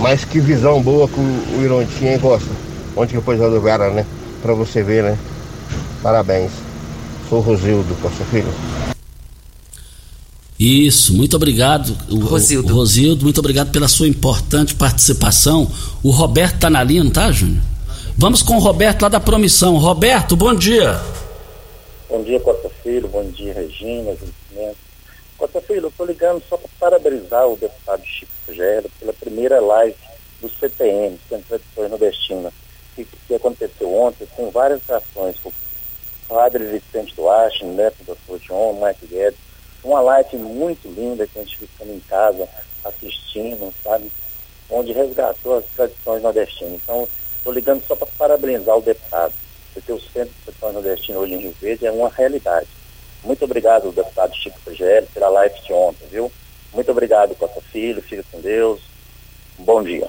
Mas 0.00 0.24
que 0.24 0.40
visão 0.40 0.82
boa 0.82 1.06
que 1.06 1.20
o 1.20 1.62
Ilon 1.62 1.84
tinha, 1.84 2.14
hein, 2.14 2.18
Costa? 2.18 2.50
Onde 2.96 3.14
que 3.14 3.20
pôs 3.20 3.40
a 3.40 3.44
rodoviária, 3.44 3.90
né? 3.90 4.06
Pra 4.42 4.54
você 4.54 4.82
ver, 4.82 5.04
né? 5.04 5.18
Parabéns. 6.02 6.50
Sou 7.28 7.40
Rosildo 7.40 7.94
Costa 8.00 8.24
Filho. 8.24 8.52
Isso, 10.58 11.16
muito 11.16 11.36
obrigado, 11.36 11.96
o, 12.10 12.18
Rosildo. 12.18 12.72
O 12.72 12.76
Rosildo, 12.76 13.24
muito 13.24 13.38
obrigado 13.38 13.70
pela 13.70 13.86
sua 13.86 14.08
importante 14.08 14.74
participação. 14.74 15.70
O 16.02 16.10
Roberto 16.10 16.58
tá 16.58 16.68
na 16.68 16.82
linha, 16.82 17.04
não 17.04 17.12
tá, 17.12 17.30
Júnior? 17.30 17.62
Vamos 18.16 18.42
com 18.42 18.56
o 18.56 18.58
Roberto 18.58 19.02
lá 19.02 19.08
da 19.08 19.20
Promissão. 19.20 19.76
Roberto, 19.76 20.34
bom 20.34 20.52
dia. 20.52 21.00
Bom 22.08 22.24
dia, 22.24 22.40
Costa 22.40 22.68
Filho, 22.82 23.06
bom 23.06 23.22
dia, 23.30 23.54
Regina, 23.54 24.16
Costa 25.36 25.60
Filho, 25.60 25.82
eu 25.82 25.88
estou 25.88 26.04
ligando 26.04 26.42
só 26.48 26.56
para 26.56 26.68
parabenizar 26.80 27.46
o 27.46 27.56
deputado 27.56 28.02
Chico 28.04 28.32
Rogério 28.48 28.90
pela 28.98 29.12
primeira 29.12 29.60
live 29.60 29.94
do 30.40 30.50
CPM, 30.50 31.16
Centro 31.28 31.58
de 31.58 31.64
Tradições 31.74 31.90
Nordestinas, 31.90 32.52
que, 32.96 33.06
que 33.28 33.34
aconteceu 33.34 33.94
ontem 33.94 34.26
com 34.34 34.50
várias 34.50 34.80
ações, 34.90 35.36
com 35.40 35.50
o 35.50 35.52
padre 36.26 36.64
Vicente 36.64 37.14
Duarte, 37.14 37.64
neto 37.64 38.02
do 38.04 38.16
Dr. 38.26 38.44
John, 38.48 38.84
Mike 38.84 39.06
Guedes, 39.06 39.38
uma 39.82 40.00
live 40.00 40.36
muito 40.36 40.88
linda 40.88 41.26
que 41.26 41.38
a 41.38 41.42
gente 41.42 41.58
ficando 41.58 41.92
em 41.92 42.00
casa 42.00 42.48
assistindo, 42.84 43.72
sabe? 43.82 44.10
Onde 44.70 44.92
resgatou 44.92 45.58
as 45.58 45.64
tradições 45.74 46.22
nordestinas. 46.22 46.80
Então, 46.82 47.08
estou 47.36 47.52
ligando 47.52 47.82
só 47.86 47.96
para 47.96 48.08
parabenizar 48.18 48.76
o 48.76 48.82
deputado, 48.82 49.32
porque 49.72 49.92
o 49.92 50.00
Centro 50.00 50.34
de 50.34 50.42
Tradições 50.44 50.74
Nordestinas 50.74 51.22
hoje 51.22 51.34
em 51.34 51.40
Rio 51.40 51.54
Verde 51.60 51.86
é 51.86 51.92
uma 51.92 52.08
realidade. 52.10 52.66
Muito 53.24 53.44
obrigado, 53.44 53.92
deputado 53.92 54.34
Chico 54.36 54.58
Rogério, 54.66 55.08
pela 55.12 55.28
live 55.28 55.54
de 55.62 55.72
ontem, 55.72 56.06
viu? 56.10 56.30
Muito 56.72 56.90
obrigado, 56.90 57.34
Costa 57.34 57.60
Filho, 57.72 58.02
fica 58.02 58.24
com 58.30 58.40
Deus. 58.40 58.80
Bom 59.58 59.82
dia. 59.82 60.08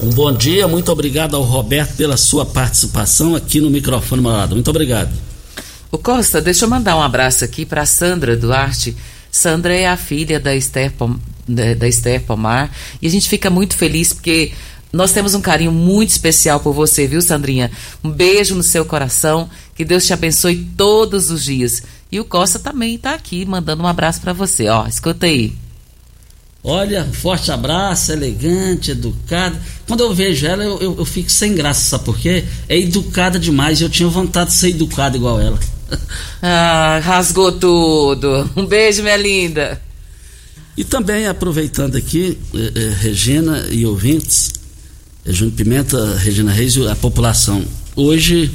Um 0.00 0.10
bom 0.10 0.32
dia, 0.32 0.66
muito 0.66 0.90
obrigado 0.90 1.36
ao 1.36 1.42
Roberto 1.42 1.96
pela 1.96 2.16
sua 2.16 2.44
participação 2.44 3.36
aqui 3.36 3.60
no 3.60 3.70
microfone 3.70 4.20
Malado. 4.20 4.54
Muito 4.54 4.68
obrigado. 4.68 5.12
O 5.92 5.98
Costa, 5.98 6.40
deixa 6.40 6.64
eu 6.64 6.70
mandar 6.70 6.96
um 6.96 7.02
abraço 7.02 7.44
aqui 7.44 7.66
para 7.66 7.84
Sandra 7.84 8.34
Duarte. 8.34 8.96
Sandra 9.30 9.74
é 9.74 9.86
a 9.86 9.94
filha 9.94 10.40
da 10.40 10.56
Esther, 10.56 10.90
Pom, 10.92 11.16
da, 11.46 11.86
Esther 11.86 12.22
Pomar 12.22 12.74
e 13.00 13.06
a 13.06 13.10
gente 13.10 13.28
fica 13.28 13.50
muito 13.50 13.76
feliz 13.76 14.10
porque 14.10 14.52
nós 14.90 15.12
temos 15.12 15.34
um 15.34 15.42
carinho 15.42 15.70
muito 15.70 16.08
especial 16.08 16.60
por 16.60 16.72
você, 16.72 17.06
viu, 17.06 17.20
Sandrinha? 17.20 17.70
Um 18.02 18.10
beijo 18.10 18.54
no 18.54 18.62
seu 18.62 18.86
coração, 18.86 19.50
que 19.74 19.84
Deus 19.84 20.06
te 20.06 20.14
abençoe 20.14 20.66
todos 20.78 21.30
os 21.30 21.44
dias. 21.44 21.82
E 22.10 22.18
o 22.18 22.24
Costa 22.24 22.58
também 22.58 22.94
está 22.94 23.12
aqui 23.12 23.44
mandando 23.44 23.82
um 23.82 23.86
abraço 23.86 24.22
para 24.22 24.32
você, 24.32 24.68
ó, 24.68 24.86
escuta 24.86 25.26
aí. 25.26 25.52
Olha, 26.64 27.04
forte 27.12 27.50
abraço, 27.50 28.12
elegante, 28.12 28.92
educada. 28.92 29.60
Quando 29.86 30.04
eu 30.04 30.14
vejo 30.14 30.46
ela, 30.46 30.62
eu, 30.62 30.80
eu, 30.80 30.96
eu, 30.98 31.04
fico 31.04 31.30
sem 31.30 31.54
graça, 31.54 31.80
sabe 31.90 32.04
por 32.04 32.16
quê? 32.16 32.44
É 32.66 32.78
educada 32.78 33.38
demais. 33.38 33.80
Eu 33.80 33.90
tinha 33.90 34.08
vontade 34.08 34.50
de 34.50 34.56
ser 34.56 34.68
educado 34.68 35.16
igual 35.16 35.40
ela. 35.40 35.58
Ah, 36.44 37.00
rasgou 37.04 37.52
tudo. 37.52 38.50
Um 38.56 38.66
beijo, 38.66 39.00
minha 39.00 39.16
linda. 39.16 39.80
E 40.76 40.82
também 40.84 41.26
aproveitando 41.28 41.96
aqui, 41.96 42.36
eh, 42.54 42.72
eh, 42.74 42.94
Regina 43.00 43.66
e 43.70 43.86
ouvintes, 43.86 44.52
eh, 45.24 45.32
Júnior 45.32 45.54
Pimenta, 45.54 46.16
Regina 46.16 46.50
Reis 46.50 46.74
e 46.74 46.88
a 46.88 46.96
população. 46.96 47.62
Hoje, 47.94 48.50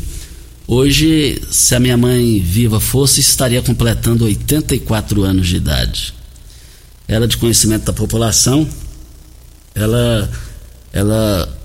hoje, 0.67 1.41
se 1.49 1.75
a 1.75 1.79
minha 1.79 1.95
mãe 1.95 2.41
viva 2.41 2.79
fosse, 2.79 3.21
estaria 3.21 3.61
completando 3.61 4.25
84 4.25 5.23
anos 5.23 5.47
de 5.47 5.55
idade. 5.55 6.13
Ela 7.07 7.27
de 7.27 7.37
conhecimento 7.37 7.85
da 7.85 7.93
população, 7.93 8.67
ela, 9.73 10.29
ela 10.91 11.56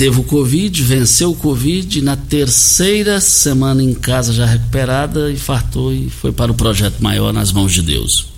teve 0.00 0.18
o 0.18 0.24
Covid, 0.24 0.82
venceu 0.82 1.32
o 1.32 1.36
Covid, 1.36 2.00
na 2.00 2.16
terceira 2.16 3.20
semana 3.20 3.82
em 3.82 3.92
casa 3.92 4.32
já 4.32 4.46
recuperada, 4.46 5.30
infartou 5.30 5.92
e 5.92 6.08
foi 6.08 6.32
para 6.32 6.50
o 6.50 6.54
projeto 6.54 7.02
maior 7.02 7.34
nas 7.34 7.52
mãos 7.52 7.70
de 7.70 7.82
Deus. 7.82 8.28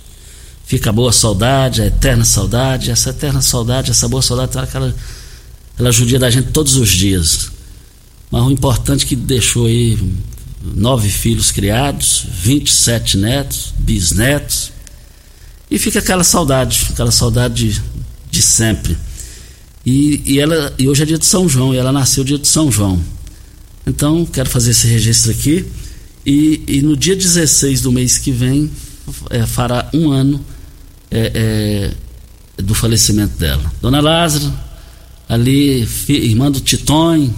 Fica 0.65 0.89
a 0.89 0.93
boa 0.93 1.13
saudade, 1.13 1.81
a 1.81 1.85
eterna 1.85 2.25
saudade, 2.25 2.91
essa 2.91 3.11
eterna 3.11 3.41
saudade, 3.41 3.91
essa 3.91 4.09
boa 4.09 4.21
saudade, 4.21 4.51
ela, 4.75 4.93
ela 5.79 5.89
judia 5.89 6.19
da 6.19 6.29
gente 6.29 6.51
todos 6.51 6.75
os 6.75 6.89
dias. 6.89 7.49
Mas 8.29 8.43
o 8.43 8.51
importante 8.51 9.05
é 9.05 9.07
que 9.07 9.15
deixou 9.15 9.67
aí 9.67 9.97
nove 10.61 11.07
filhos 11.07 11.49
criados, 11.49 12.25
27 12.29 13.17
netos, 13.17 13.73
bisnetos, 13.77 14.73
e 15.71 15.79
fica 15.79 15.99
aquela 15.99 16.25
saudade, 16.25 16.87
aquela 16.91 17.11
saudade 17.11 17.69
de, 17.71 17.81
de 18.29 18.41
sempre. 18.41 18.97
E, 19.85 20.21
e, 20.25 20.39
ela, 20.39 20.73
e 20.79 20.87
hoje 20.87 21.03
é 21.03 21.05
dia 21.05 21.17
de 21.17 21.25
São 21.25 21.47
João, 21.47 21.73
e 21.73 21.77
ela 21.77 21.91
nasceu 21.91 22.23
dia 22.23 22.37
de 22.37 22.47
São 22.47 22.71
João. 22.71 23.01
Então, 23.85 24.25
quero 24.25 24.49
fazer 24.49 24.71
esse 24.71 24.87
registro 24.87 25.31
aqui. 25.31 25.65
E, 26.25 26.63
e 26.67 26.81
no 26.81 26.95
dia 26.95 27.15
16 27.15 27.81
do 27.81 27.91
mês 27.91 28.17
que 28.17 28.31
vem, 28.31 28.71
é, 29.29 29.45
fará 29.45 29.89
um 29.93 30.09
ano 30.09 30.43
é, 31.11 31.91
é, 32.57 32.61
do 32.61 32.73
falecimento 32.73 33.37
dela. 33.37 33.71
Dona 33.81 33.99
Lázara, 33.99 34.53
ali, 35.27 35.87
irmã 36.07 36.49
do 36.49 36.61
Titonho, 36.61 37.33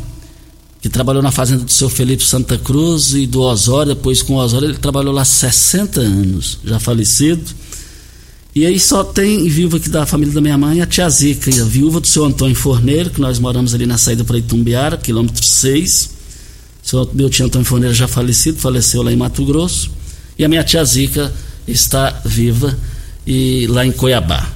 que 0.80 0.88
trabalhou 0.88 1.24
na 1.24 1.32
fazenda 1.32 1.64
do 1.64 1.72
seu 1.72 1.90
Felipe 1.90 2.24
Santa 2.24 2.60
Cruz 2.60 3.14
e 3.16 3.26
do 3.26 3.42
Osório, 3.42 3.96
depois 3.96 4.22
com 4.22 4.36
o 4.36 4.38
Osório 4.38 4.68
ele 4.68 4.78
trabalhou 4.78 5.12
lá 5.12 5.26
60 5.26 6.00
anos, 6.00 6.60
já 6.64 6.80
falecido 6.80 7.44
e 8.56 8.66
aí 8.66 8.80
só 8.80 9.04
tem 9.04 9.50
viúva 9.50 9.76
aqui 9.76 9.90
da 9.90 10.06
família 10.06 10.34
da 10.34 10.40
minha 10.40 10.58
mãe, 10.58 10.82
a 10.82 10.86
tia 10.86 11.10
Zica, 11.10 11.52
a 11.62 11.66
viúva 11.66 12.00
do 12.00 12.08
seu 12.08 12.24
Antônio 12.24 12.56
Forneiro, 12.56 13.10
que 13.10 13.20
nós 13.20 13.38
moramos 13.38 13.74
ali 13.74 13.86
na 13.86 13.98
saída 13.98 14.24
para 14.24 14.38
Itumbiara, 14.38 14.96
quilômetro 14.96 15.46
6. 15.46 16.12
Seu, 16.82 17.10
meu 17.14 17.30
tio 17.30 17.46
Antônio 17.46 17.66
Forneiro 17.66 17.94
já 17.94 18.08
falecido, 18.08 18.58
faleceu 18.58 19.04
lá 19.04 19.12
em 19.12 19.18
Mato 19.18 19.44
Grosso. 19.46 19.92
E 20.40 20.46
a 20.46 20.48
minha 20.48 20.64
tia 20.64 20.86
Zica 20.86 21.34
está 21.68 22.22
viva 22.24 22.78
e 23.28 23.68
lá 23.68 23.86
em 23.86 23.92
Cuiabá. 23.92 24.50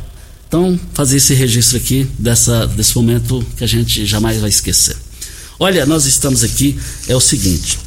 Então, 0.47 0.79
fazer 0.93 1.17
esse 1.17 1.33
registro 1.33 1.75
aqui 1.75 2.07
dessa, 2.17 2.67
desse 2.67 2.95
momento 2.95 3.45
que 3.57 3.65
a 3.65 3.67
gente 3.67 4.05
jamais 4.05 4.39
vai 4.39 4.49
esquecer. 4.49 4.95
Olha, 5.59 5.85
nós 5.85 6.05
estamos 6.05 6.41
aqui, 6.41 6.79
é 7.09 7.15
o 7.15 7.19
seguinte. 7.19 7.77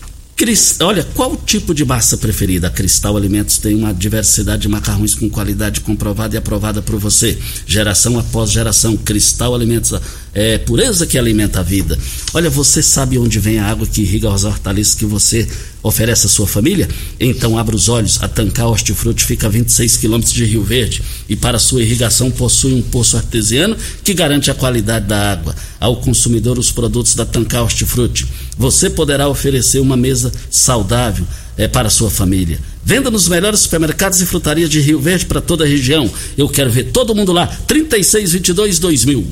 Olha, 0.80 1.04
qual 1.14 1.36
tipo 1.36 1.72
de 1.72 1.84
massa 1.84 2.16
preferida? 2.16 2.66
A 2.66 2.70
Cristal 2.70 3.16
Alimentos 3.16 3.58
tem 3.58 3.76
uma 3.76 3.94
diversidade 3.94 4.62
de 4.62 4.68
macarrões 4.68 5.14
com 5.14 5.30
qualidade 5.30 5.80
comprovada 5.80 6.34
e 6.34 6.38
aprovada 6.38 6.82
por 6.82 6.98
você. 6.98 7.38
Geração 7.64 8.18
após 8.18 8.50
geração. 8.50 8.96
Cristal 8.96 9.54
Alimentos 9.54 9.92
é 10.34 10.58
pureza 10.58 11.06
que 11.06 11.16
alimenta 11.16 11.60
a 11.60 11.62
vida. 11.62 11.96
Olha, 12.34 12.50
você 12.50 12.82
sabe 12.82 13.18
onde 13.18 13.38
vem 13.38 13.60
a 13.60 13.66
água 13.66 13.86
que 13.86 14.02
irriga 14.02 14.34
as 14.34 14.42
hortaliças 14.42 14.96
que 14.96 15.04
você 15.04 15.46
oferece 15.80 16.26
à 16.26 16.28
sua 16.28 16.46
família? 16.46 16.88
Então 17.20 17.56
abra 17.56 17.76
os 17.76 17.88
olhos. 17.88 18.20
A 18.20 18.26
Tancar 18.26 18.66
Hortifruti 18.66 19.24
fica 19.24 19.46
a 19.46 19.50
26 19.50 19.96
quilômetros 19.98 20.34
de 20.34 20.44
Rio 20.44 20.64
Verde 20.64 21.02
e 21.28 21.36
para 21.36 21.58
sua 21.60 21.82
irrigação 21.82 22.32
possui 22.32 22.74
um 22.74 22.82
poço 22.82 23.16
artesiano 23.16 23.76
que 24.02 24.12
garante 24.12 24.50
a 24.50 24.54
qualidade 24.54 25.06
da 25.06 25.30
água. 25.30 25.54
Ao 25.78 25.96
consumidor 25.96 26.58
os 26.58 26.72
produtos 26.72 27.14
da 27.14 27.24
Tancar 27.24 27.62
Hortifruti. 27.62 28.26
Você 28.62 28.88
poderá 28.88 29.28
oferecer 29.28 29.80
uma 29.80 29.96
mesa 29.96 30.30
saudável 30.48 31.26
é, 31.58 31.66
para 31.66 31.88
a 31.88 31.90
sua 31.90 32.08
família. 32.08 32.60
Venda 32.84 33.10
nos 33.10 33.26
melhores 33.26 33.58
supermercados 33.58 34.20
e 34.20 34.24
frutarias 34.24 34.70
de 34.70 34.80
Rio 34.80 35.00
Verde 35.00 35.26
para 35.26 35.40
toda 35.40 35.64
a 35.64 35.66
região. 35.66 36.08
Eu 36.38 36.48
quero 36.48 36.70
ver 36.70 36.92
todo 36.92 37.12
mundo 37.12 37.32
lá. 37.32 37.48
3622 37.66 38.78
2000. 38.78 39.26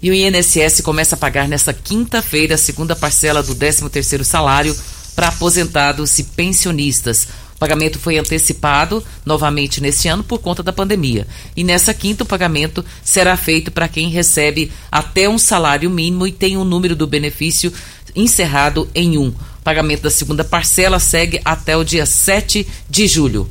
E 0.00 0.08
o 0.08 0.14
INSS 0.14 0.80
começa 0.80 1.16
a 1.16 1.18
pagar 1.18 1.48
nesta 1.48 1.72
quinta-feira 1.72 2.54
a 2.54 2.58
segunda 2.58 2.94
parcela 2.94 3.42
do 3.42 3.52
13º 3.56 4.22
salário 4.22 4.76
para 5.16 5.26
aposentados 5.26 6.16
e 6.20 6.22
pensionistas. 6.22 7.26
O 7.58 7.58
pagamento 7.58 7.98
foi 7.98 8.16
antecipado 8.16 9.02
novamente 9.26 9.80
neste 9.80 10.06
ano 10.06 10.22
por 10.22 10.38
conta 10.38 10.62
da 10.62 10.72
pandemia. 10.72 11.26
E 11.56 11.64
nessa 11.64 11.92
quinta, 11.92 12.22
o 12.22 12.26
pagamento 12.26 12.84
será 13.02 13.36
feito 13.36 13.72
para 13.72 13.88
quem 13.88 14.08
recebe 14.10 14.70
até 14.92 15.28
um 15.28 15.36
salário 15.36 15.90
mínimo 15.90 16.24
e 16.24 16.30
tem 16.30 16.56
o 16.56 16.60
um 16.60 16.64
número 16.64 16.94
do 16.94 17.04
benefício 17.04 17.72
encerrado 18.14 18.88
em 18.94 19.18
um. 19.18 19.30
O 19.30 19.62
pagamento 19.64 20.02
da 20.02 20.10
segunda 20.10 20.44
parcela 20.44 21.00
segue 21.00 21.40
até 21.44 21.76
o 21.76 21.82
dia 21.82 22.06
7 22.06 22.64
de 22.88 23.08
julho. 23.08 23.50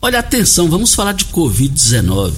Olha, 0.00 0.20
atenção, 0.20 0.70
vamos 0.70 0.94
falar 0.94 1.12
de 1.12 1.26
Covid-19 1.26 2.32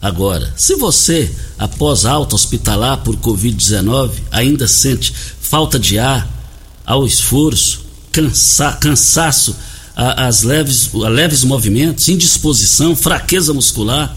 agora. 0.00 0.54
Se 0.56 0.76
você, 0.76 1.28
após 1.58 2.04
alta 2.04 2.36
hospitalar 2.36 2.98
por 2.98 3.16
Covid-19, 3.16 4.12
ainda 4.30 4.68
sente 4.68 5.12
falta 5.40 5.76
de 5.76 5.98
ar, 5.98 6.28
ao 6.86 7.04
esforço, 7.04 7.84
cansa, 8.12 8.74
cansaço, 8.74 9.56
a, 10.00 10.28
as 10.28 10.42
leves, 10.42 10.88
a 10.94 11.08
leves 11.08 11.44
movimentos, 11.44 12.08
indisposição, 12.08 12.96
fraqueza 12.96 13.52
muscular, 13.52 14.16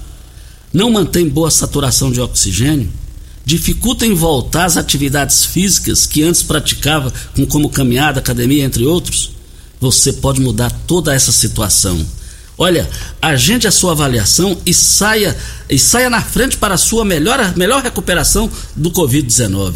não 0.71 0.89
mantém 0.89 1.27
boa 1.27 1.51
saturação 1.51 2.09
de 2.09 2.21
oxigênio, 2.21 2.89
dificulta 3.43 4.05
em 4.05 4.13
voltar 4.13 4.63
às 4.63 4.77
atividades 4.77 5.43
físicas 5.43 6.05
que 6.05 6.23
antes 6.23 6.41
praticava, 6.41 7.11
como 7.49 7.69
caminhada, 7.69 8.21
academia, 8.21 8.63
entre 8.63 8.85
outros, 8.85 9.31
você 9.77 10.13
pode 10.13 10.39
mudar 10.39 10.71
toda 10.87 11.13
essa 11.13 11.33
situação. 11.33 12.03
Olha, 12.57 12.89
agende 13.21 13.67
a 13.67 13.71
sua 13.71 13.91
avaliação 13.91 14.57
e 14.65 14.73
saia 14.73 15.35
e 15.69 15.77
saia 15.77 16.09
na 16.09 16.21
frente 16.21 16.55
para 16.55 16.75
a 16.75 16.77
sua 16.77 17.03
melhor, 17.03 17.57
melhor 17.57 17.83
recuperação 17.83 18.49
do 18.73 18.89
Covid-19. 18.89 19.73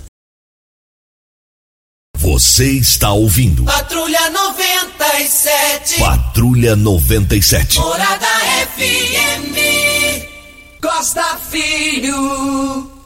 Você 2.19 2.71
está 2.73 3.13
ouvindo. 3.13 3.63
Patrulha 3.63 4.29
97. 4.29 5.99
Patrulha 5.99 6.75
97. 6.75 7.79
Morada 7.79 8.27
FM. 8.75 9.55
Costa 10.81 11.37
Filho. 11.49 12.98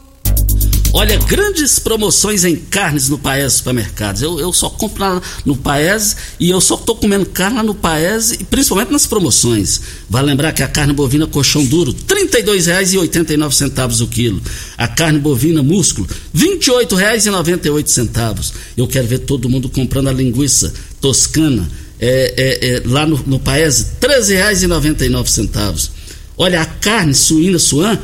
Olha, 0.96 1.16
grandes 1.16 1.80
promoções 1.80 2.44
em 2.44 2.54
carnes 2.54 3.08
no 3.08 3.18
Paes 3.18 3.54
Supermercados. 3.54 4.22
Eu, 4.22 4.38
eu 4.38 4.52
só 4.52 4.70
compro 4.70 5.02
lá 5.02 5.20
no 5.44 5.56
Paes 5.56 6.16
e 6.38 6.50
eu 6.50 6.60
só 6.60 6.76
estou 6.76 6.94
comendo 6.94 7.26
carne 7.26 7.56
lá 7.56 7.64
no 7.64 7.74
Paes, 7.74 8.30
e 8.30 8.44
principalmente 8.44 8.92
nas 8.92 9.04
promoções. 9.04 9.80
Vale 10.08 10.28
lembrar 10.28 10.52
que 10.52 10.62
a 10.62 10.68
carne 10.68 10.92
bovina 10.92 11.26
colchão 11.26 11.64
duro, 11.66 11.90
R$ 11.90 12.28
32,89 12.28 14.02
o 14.02 14.06
quilo. 14.06 14.40
A 14.78 14.86
carne 14.86 15.18
bovina 15.18 15.64
músculo, 15.64 16.06
R$ 16.32 16.58
28,98. 16.60 18.52
Eu 18.76 18.86
quero 18.86 19.08
ver 19.08 19.18
todo 19.18 19.48
mundo 19.48 19.68
comprando 19.68 20.10
a 20.10 20.12
linguiça 20.12 20.72
toscana 21.00 21.68
é, 21.98 22.34
é, 22.36 22.68
é, 22.68 22.82
lá 22.86 23.04
no, 23.04 23.20
no 23.26 23.40
Paes, 23.40 23.94
R$ 24.00 24.08
13,99. 24.10 25.90
Olha, 26.36 26.62
a 26.62 26.66
carne 26.66 27.14
suína 27.14 27.58
suã, 27.58 27.98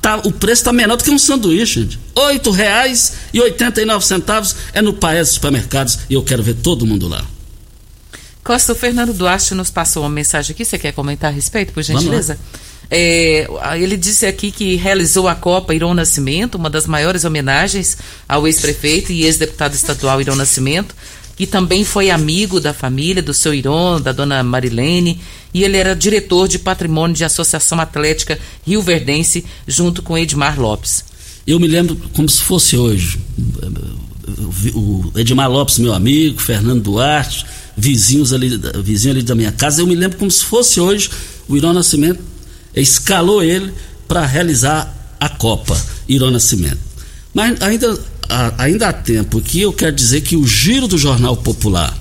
tá, 0.00 0.16
o 0.24 0.32
preço 0.32 0.62
está 0.62 0.72
menor 0.72 0.96
do 0.96 1.04
que 1.04 1.10
um 1.10 1.18
sanduíche, 1.18 1.82
gente. 1.82 1.98
R$ 2.16 2.52
reais 2.52 3.12
e 3.32 3.40
oitenta 3.40 3.82
centavos 4.00 4.56
é 4.72 4.80
no 4.80 4.94
Paes 4.94 5.30
Supermercados 5.30 6.00
e 6.08 6.14
eu 6.14 6.22
quero 6.22 6.42
ver 6.42 6.54
todo 6.54 6.86
mundo 6.86 7.08
lá. 7.08 7.24
Costa, 8.42 8.72
o 8.72 8.76
Fernando 8.76 9.12
Duarte 9.12 9.54
nos 9.54 9.70
passou 9.70 10.04
uma 10.04 10.08
mensagem 10.08 10.52
aqui, 10.52 10.64
você 10.64 10.78
quer 10.78 10.92
comentar 10.92 11.30
a 11.30 11.34
respeito, 11.34 11.72
por 11.72 11.82
gentileza? 11.82 12.38
É, 12.88 13.48
ele 13.76 13.96
disse 13.96 14.24
aqui 14.24 14.52
que 14.52 14.76
realizou 14.76 15.26
a 15.26 15.34
Copa 15.34 15.74
Irão 15.74 15.92
Nascimento, 15.92 16.54
uma 16.54 16.70
das 16.70 16.86
maiores 16.86 17.24
homenagens 17.24 17.98
ao 18.28 18.46
ex-prefeito 18.46 19.10
e 19.10 19.24
ex-deputado 19.24 19.74
estadual 19.74 20.20
Irão 20.20 20.36
Nascimento, 20.36 20.94
que 21.36 21.46
também 21.46 21.84
foi 21.84 22.10
amigo 22.10 22.58
da 22.58 22.72
família, 22.72 23.22
do 23.22 23.34
seu 23.34 23.54
Irão, 23.54 24.00
da 24.00 24.10
dona 24.10 24.42
Marilene, 24.42 25.20
e 25.52 25.62
ele 25.62 25.76
era 25.76 25.94
diretor 25.94 26.48
de 26.48 26.58
patrimônio 26.58 27.14
de 27.14 27.24
Associação 27.24 27.78
Atlética 27.78 28.38
Rio 28.66 28.82
Verdense, 28.82 29.44
junto 29.68 30.02
com 30.02 30.16
Edmar 30.16 30.58
Lopes. 30.58 31.04
Eu 31.46 31.60
me 31.60 31.68
lembro 31.68 31.96
como 32.12 32.28
se 32.28 32.42
fosse 32.42 32.76
hoje. 32.76 33.20
O 34.74 35.12
Edmar 35.14 35.50
Lopes, 35.50 35.78
meu 35.78 35.92
amigo, 35.92 36.40
Fernando 36.40 36.82
Duarte, 36.82 37.46
vizinhos 37.76 38.32
ali, 38.32 38.60
vizinho 38.82 39.14
ali 39.14 39.22
da 39.22 39.34
minha 39.34 39.52
casa, 39.52 39.82
eu 39.82 39.86
me 39.86 39.94
lembro 39.94 40.18
como 40.18 40.30
se 40.30 40.44
fosse 40.44 40.80
hoje 40.80 41.10
o 41.46 41.56
Irão 41.56 41.72
Nascimento 41.72 42.20
escalou 42.74 43.42
ele 43.42 43.72
para 44.06 44.26
realizar 44.26 44.94
a 45.18 45.28
Copa 45.28 45.80
Irão 46.08 46.30
Nascimento. 46.30 46.78
Mas 47.32 47.60
ainda 47.62 47.98
ainda 48.58 48.88
há 48.88 48.92
tempo 48.92 49.40
que 49.40 49.60
eu 49.60 49.72
quero 49.72 49.94
dizer 49.94 50.20
que 50.22 50.36
o 50.36 50.46
giro 50.46 50.86
do 50.86 50.98
Jornal 50.98 51.36
Popular, 51.36 51.96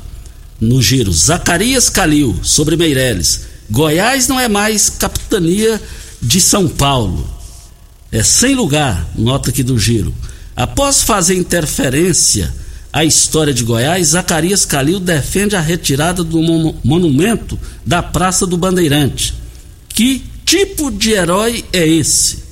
no 0.60 0.82
giro 0.82 1.12
Zacarias 1.12 1.90
Calil, 1.90 2.40
sobre 2.42 2.76
Meireles, 2.78 3.42
Goiás 3.70 4.28
não 4.28 4.40
é 4.40 4.48
mais 4.48 4.90
capitania 4.90 5.82
de 6.22 6.40
São 6.40 6.68
Paulo. 6.68 7.28
É 8.12 8.24
sem 8.24 8.56
lugar, 8.56 9.08
nota 9.16 9.50
aqui 9.50 9.64
do 9.64 9.78
giro. 9.78 10.14
Após 10.56 11.02
fazer 11.02 11.36
interferência 11.36 12.54
à 12.94 13.04
história 13.04 13.54
de 13.54 13.64
Goiás, 13.64 14.08
Zacarias 14.08 14.64
Calil 14.64 15.00
defende 15.00 15.56
a 15.56 15.62
retirada 15.62 16.24
do 16.24 16.42
monumento 16.84 17.60
da 17.86 18.02
Praça 18.02 18.48
do 18.48 18.58
Bandeirante. 18.58 19.34
Que 19.90 20.24
tipo 20.46 20.90
de 20.90 21.12
herói 21.12 21.66
é 21.74 21.86
esse? 21.86 22.46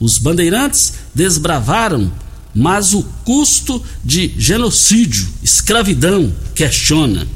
Os 0.00 0.18
bandeirantes 0.18 0.94
desbravaram 1.14 2.10
mas 2.56 2.94
o 2.94 3.02
custo 3.22 3.82
de 4.02 4.32
genocídio, 4.38 5.28
escravidão, 5.42 6.32
questiona. 6.54 7.28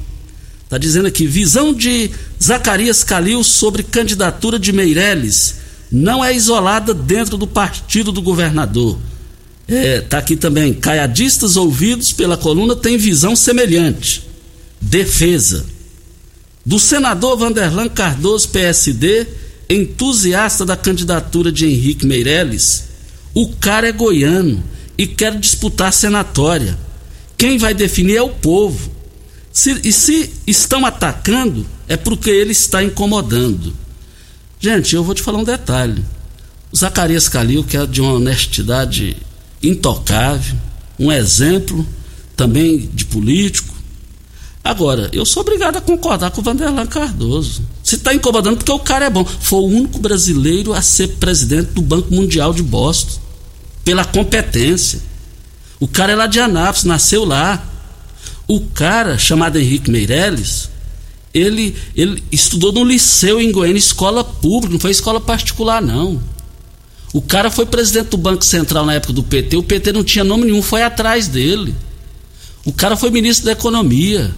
Está 0.64 0.78
dizendo 0.78 1.08
aqui, 1.08 1.26
visão 1.26 1.74
de 1.74 2.10
Zacarias 2.42 3.04
Calil 3.04 3.44
sobre 3.44 3.82
candidatura 3.82 4.58
de 4.58 4.72
Meireles 4.72 5.56
não 5.92 6.24
é 6.24 6.34
isolada 6.34 6.94
dentro 6.94 7.36
do 7.36 7.46
partido 7.46 8.10
do 8.10 8.22
governador. 8.22 8.98
É, 9.68 10.00
tá 10.00 10.18
aqui 10.18 10.36
também. 10.36 10.72
Caiadistas 10.72 11.54
ouvidos 11.54 12.12
pela 12.12 12.38
coluna 12.38 12.74
têm 12.74 12.96
visão 12.96 13.36
semelhante. 13.36 14.22
Defesa. 14.80 15.66
Do 16.64 16.78
senador 16.78 17.36
Vanderlan 17.36 17.88
Cardoso, 17.88 18.48
PSD, 18.48 19.26
entusiasta 19.68 20.64
da 20.64 20.76
candidatura 20.76 21.52
de 21.52 21.66
Henrique 21.66 22.06
Meirelles, 22.06 22.84
o 23.34 23.48
cara 23.48 23.88
é 23.88 23.92
goiano 23.92 24.62
e 25.00 25.06
quer 25.06 25.34
disputar 25.38 25.94
senatória. 25.94 26.78
Quem 27.38 27.56
vai 27.56 27.72
definir 27.72 28.16
é 28.16 28.22
o 28.22 28.28
povo. 28.28 28.92
Se, 29.50 29.80
e 29.82 29.90
se 29.90 30.30
estão 30.46 30.84
atacando, 30.84 31.66
é 31.88 31.96
porque 31.96 32.28
ele 32.28 32.52
está 32.52 32.84
incomodando. 32.84 33.72
Gente, 34.60 34.94
eu 34.94 35.02
vou 35.02 35.14
te 35.14 35.22
falar 35.22 35.38
um 35.38 35.44
detalhe. 35.44 36.04
O 36.70 36.76
Zacarias 36.76 37.30
Calil, 37.30 37.64
que 37.64 37.78
é 37.78 37.86
de 37.86 38.02
uma 38.02 38.12
honestidade 38.12 39.16
intocável, 39.62 40.54
um 40.98 41.10
exemplo 41.10 41.86
também 42.36 42.90
de 42.92 43.06
político. 43.06 43.74
Agora, 44.62 45.08
eu 45.14 45.24
sou 45.24 45.40
obrigado 45.40 45.78
a 45.78 45.80
concordar 45.80 46.30
com 46.30 46.42
o 46.42 46.44
Vanderlan 46.44 46.84
Cardoso. 46.84 47.62
Se 47.82 47.94
está 47.94 48.12
incomodando, 48.12 48.58
porque 48.58 48.70
o 48.70 48.78
cara 48.78 49.06
é 49.06 49.10
bom. 49.10 49.24
Foi 49.24 49.60
o 49.60 49.66
único 49.66 49.98
brasileiro 49.98 50.74
a 50.74 50.82
ser 50.82 51.08
presidente 51.16 51.70
do 51.72 51.80
Banco 51.80 52.12
Mundial 52.12 52.52
de 52.52 52.62
Boston. 52.62 53.29
Pela 53.84 54.04
competência. 54.04 55.00
O 55.78 55.88
cara 55.88 56.12
é 56.12 56.16
lá 56.16 56.26
de 56.26 56.38
Anápolis, 56.38 56.84
nasceu 56.84 57.24
lá. 57.24 57.64
O 58.46 58.60
cara, 58.60 59.16
chamado 59.16 59.58
Henrique 59.58 59.90
Meirelles, 59.90 60.68
ele, 61.32 61.76
ele 61.96 62.22
estudou 62.30 62.72
no 62.72 62.84
liceu 62.84 63.40
em 63.40 63.52
Goiânia, 63.52 63.78
escola 63.78 64.24
pública, 64.24 64.72
não 64.72 64.80
foi 64.80 64.90
escola 64.90 65.20
particular, 65.20 65.80
não. 65.80 66.20
O 67.12 67.22
cara 67.22 67.50
foi 67.50 67.66
presidente 67.66 68.10
do 68.10 68.16
Banco 68.16 68.44
Central 68.44 68.84
na 68.84 68.94
época 68.94 69.12
do 69.12 69.22
PT, 69.22 69.56
o 69.56 69.62
PT 69.62 69.92
não 69.92 70.04
tinha 70.04 70.24
nome 70.24 70.44
nenhum, 70.44 70.62
foi 70.62 70.82
atrás 70.82 71.28
dele. 71.28 71.74
O 72.64 72.72
cara 72.72 72.96
foi 72.96 73.10
ministro 73.10 73.46
da 73.46 73.52
Economia. 73.52 74.34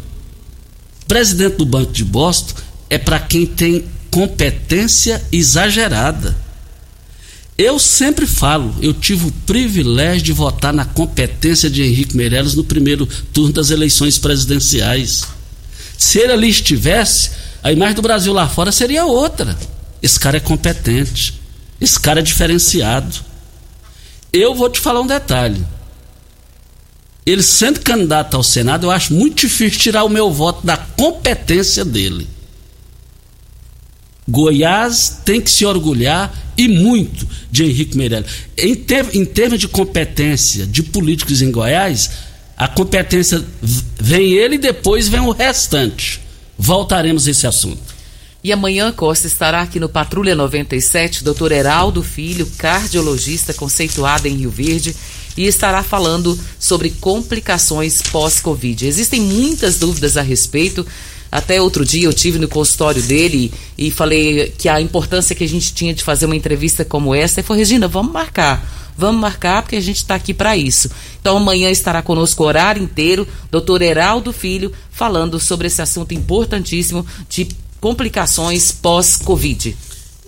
Presidente 1.09 1.57
do 1.57 1.67
Banco 1.67 1.93
de 1.93 2.05
Boston 2.05 2.55
é 2.89 2.97
para 2.97 3.19
quem 3.19 3.45
tem 3.45 3.85
competência 4.11 5.23
exagerada. 5.33 6.37
Eu 7.57 7.79
sempre 7.79 8.27
falo, 8.27 8.75
eu 8.81 8.95
tive 8.95 9.27
o 9.27 9.33
privilégio 9.47 10.23
de 10.23 10.33
votar 10.33 10.73
na 10.73 10.85
competência 10.85 11.69
de 11.69 11.83
Henrique 11.83 12.17
Meirelles 12.17 12.55
no 12.55 12.65
primeiro 12.65 13.07
turno 13.33 13.53
das 13.53 13.71
eleições 13.71 14.19
presidenciais. 14.19 15.25
Se 15.99 16.19
ele 16.19 16.33
ali 16.33 16.49
estivesse, 16.49 17.31
a 17.63 17.71
imagem 17.71 17.95
do 17.95 18.03
Brasil 18.03 18.33
lá 18.33 18.49
fora 18.49 18.73
seria 18.73 19.05
outra. 19.05 19.57
Esse 20.03 20.19
cara 20.19 20.39
é 20.39 20.41
competente. 20.41 21.41
Esse 21.81 22.01
cara 22.01 22.21
é 22.21 22.23
diferenciado. 22.23 23.15
Eu 24.33 24.55
vou 24.55 24.71
te 24.71 24.81
falar 24.81 25.01
um 25.01 25.07
detalhe. 25.07 25.65
Ele 27.25 27.43
sendo 27.43 27.81
candidato 27.81 28.37
ao 28.37 28.43
Senado, 28.43 28.87
eu 28.87 28.91
acho 28.91 29.15
muito 29.15 29.43
difícil 29.47 29.79
tirar 29.79 30.05
o 30.05 30.09
meu 30.09 30.33
voto 30.33 30.67
da 30.67 30.77
competência 30.77 31.85
dele. 31.85 32.27
Goiás 34.29 35.21
tem 35.25 35.41
que 35.41 35.51
se 35.51 35.67
orgulhar 35.67 36.33
e 36.57 36.69
muito 36.69 37.27
de 37.51 37.65
Henrique 37.65 37.97
Meirelles. 37.97 38.31
Em, 38.57 38.75
ter, 38.75 39.15
em 39.15 39.25
termos 39.25 39.59
de 39.59 39.69
competência 39.69 40.67
de 40.67 40.83
políticos 40.83 41.43
em 41.43 41.51
Goiás, 41.51 42.11
a 42.57 42.69
competência 42.69 43.45
vem 44.01 44.33
ele 44.33 44.55
e 44.55 44.59
depois 44.59 45.09
vem 45.09 45.21
o 45.21 45.33
restante. 45.33 46.21
Voltaremos 46.57 47.27
a 47.27 47.31
esse 47.31 47.47
assunto. 47.47 47.93
E 48.45 48.53
amanhã 48.53 48.91
Costa 48.91 49.29
estará 49.29 49.63
aqui 49.63 49.79
no 49.79 49.89
Patrulha 49.89 50.35
97, 50.35 51.23
Dr. 51.23 51.53
Heraldo 51.53 52.03
Filho, 52.03 52.45
cardiologista 52.59 53.55
conceituado 53.55 54.27
em 54.27 54.37
Rio 54.37 54.51
Verde, 54.51 54.97
e 55.37 55.47
estará 55.47 55.83
falando 55.83 56.39
sobre 56.59 56.91
complicações 56.91 58.03
pós-Covid. 58.03 58.87
Existem 58.87 59.21
muitas 59.21 59.79
dúvidas 59.79 60.17
a 60.17 60.23
respeito. 60.23 60.85
Até 61.33 61.63
outro 61.63 61.83
dia 61.83 62.05
eu 62.05 62.13
tive 62.13 62.39
no 62.39 62.47
consultório 62.47 63.03
dele 63.03 63.51
e 63.79 63.91
falei 63.91 64.53
que 64.59 64.69
a 64.69 64.79
importância 64.83 65.35
que 65.35 65.43
a 65.43 65.49
gente 65.49 65.73
tinha 65.73 65.95
de 65.95 66.05
fazer 66.05 66.27
uma 66.27 66.37
entrevista 66.37 66.85
como 66.85 67.15
essa. 67.15 67.41
E 67.41 67.43
falou, 67.43 67.59
Regina, 67.59 67.89
vamos 67.89 68.13
marcar. 68.13 68.93
Vamos 68.99 69.19
marcar 69.19 69.63
porque 69.63 69.77
a 69.77 69.81
gente 69.81 69.97
está 69.97 70.15
aqui 70.15 70.35
para 70.35 70.55
isso. 70.59 70.91
Então 71.19 71.39
amanhã 71.39 71.71
estará 71.71 72.03
conosco 72.03 72.43
o 72.43 72.47
horário 72.47 72.83
inteiro, 72.83 73.27
doutor 73.51 73.81
Heraldo 73.81 74.31
Filho, 74.31 74.71
falando 74.91 75.41
sobre 75.41 75.69
esse 75.69 75.81
assunto 75.81 76.13
importantíssimo 76.13 77.07
de 77.31 77.49
complicações 77.81 78.71
pós-Covid. 78.71 79.75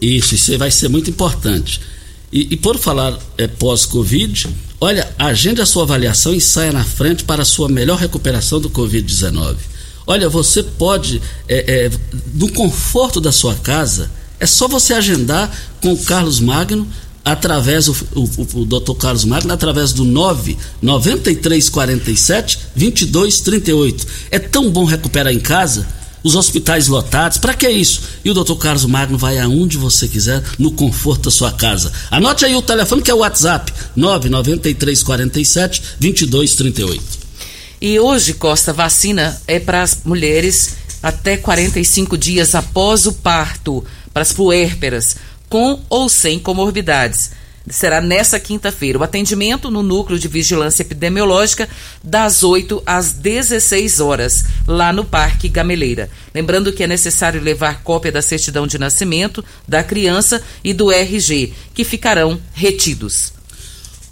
Isso, 0.00 0.34
isso 0.34 0.56
vai 0.56 0.70
ser 0.70 0.88
muito 0.88 1.10
importante. 1.10 1.82
E, 2.32 2.48
e 2.50 2.56
por 2.56 2.78
falar 2.78 3.18
é, 3.36 3.46
pós-Covid, 3.46 4.48
olha, 4.80 5.14
agende 5.18 5.60
a 5.60 5.66
sua 5.66 5.82
avaliação 5.82 6.34
e 6.34 6.40
saia 6.40 6.72
na 6.72 6.82
frente 6.82 7.24
para 7.24 7.42
a 7.42 7.44
sua 7.44 7.68
melhor 7.68 7.98
recuperação 7.98 8.58
do 8.58 8.70
Covid-19. 8.70 9.73
Olha, 10.06 10.28
você 10.28 10.62
pode, 10.62 11.20
é, 11.48 11.86
é, 11.86 11.90
no 12.34 12.50
conforto 12.52 13.20
da 13.20 13.32
sua 13.32 13.54
casa, 13.54 14.10
é 14.38 14.46
só 14.46 14.68
você 14.68 14.92
agendar 14.92 15.50
com 15.80 15.92
o 15.92 16.04
Carlos 16.04 16.40
Magno, 16.40 16.86
através, 17.24 17.88
o, 17.88 17.96
o, 18.14 18.60
o 18.60 18.64
Dr. 18.66 18.92
Carlos 18.98 19.24
Magno, 19.24 19.52
através 19.52 19.92
do 19.92 20.04
9 20.04 20.58
9347 20.82 22.58
2238. 22.76 24.06
É 24.30 24.38
tão 24.38 24.70
bom 24.70 24.84
recuperar 24.84 25.32
em 25.32 25.40
casa 25.40 25.86
os 26.22 26.34
hospitais 26.34 26.88
lotados. 26.88 27.38
Para 27.38 27.54
que 27.54 27.68
isso? 27.68 28.02
E 28.24 28.30
o 28.30 28.34
Dr. 28.34 28.56
Carlos 28.56 28.84
Magno 28.84 29.16
vai 29.16 29.38
aonde 29.38 29.78
você 29.78 30.06
quiser, 30.06 30.42
no 30.58 30.72
conforto 30.72 31.24
da 31.24 31.30
sua 31.30 31.52
casa. 31.52 31.90
Anote 32.10 32.44
aí 32.44 32.54
o 32.54 32.62
telefone 32.62 33.00
que 33.02 33.10
é 33.10 33.14
o 33.14 33.18
WhatsApp: 33.18 33.72
99347 33.96 35.82
2238. 35.98 37.23
E 37.86 38.00
hoje, 38.00 38.32
Costa, 38.32 38.72
vacina 38.72 39.38
é 39.46 39.60
para 39.60 39.82
as 39.82 40.04
mulheres 40.06 40.74
até 41.02 41.36
45 41.36 42.16
dias 42.16 42.54
após 42.54 43.04
o 43.04 43.12
parto, 43.12 43.84
para 44.10 44.22
as 44.22 44.32
puérperas, 44.32 45.16
com 45.50 45.82
ou 45.90 46.08
sem 46.08 46.38
comorbidades 46.38 47.32
será 47.68 48.00
nessa 48.00 48.40
quinta-feira. 48.40 48.98
O 48.98 49.02
atendimento 49.02 49.70
no 49.70 49.82
Núcleo 49.82 50.18
de 50.18 50.28
Vigilância 50.28 50.82
Epidemiológica, 50.82 51.68
das 52.02 52.42
8 52.42 52.82
às 52.86 53.12
16 53.12 54.00
horas, 54.00 54.44
lá 54.66 54.90
no 54.90 55.04
Parque 55.04 55.48
Gameleira. 55.48 56.10
Lembrando 56.34 56.72
que 56.72 56.84
é 56.84 56.86
necessário 56.86 57.40
levar 57.40 57.82
cópia 57.82 58.12
da 58.12 58.22
certidão 58.22 58.66
de 58.66 58.78
nascimento 58.78 59.44
da 59.68 59.82
criança 59.82 60.42
e 60.62 60.72
do 60.72 60.90
RG, 60.90 61.52
que 61.74 61.84
ficarão 61.84 62.40
retidos. 62.54 63.34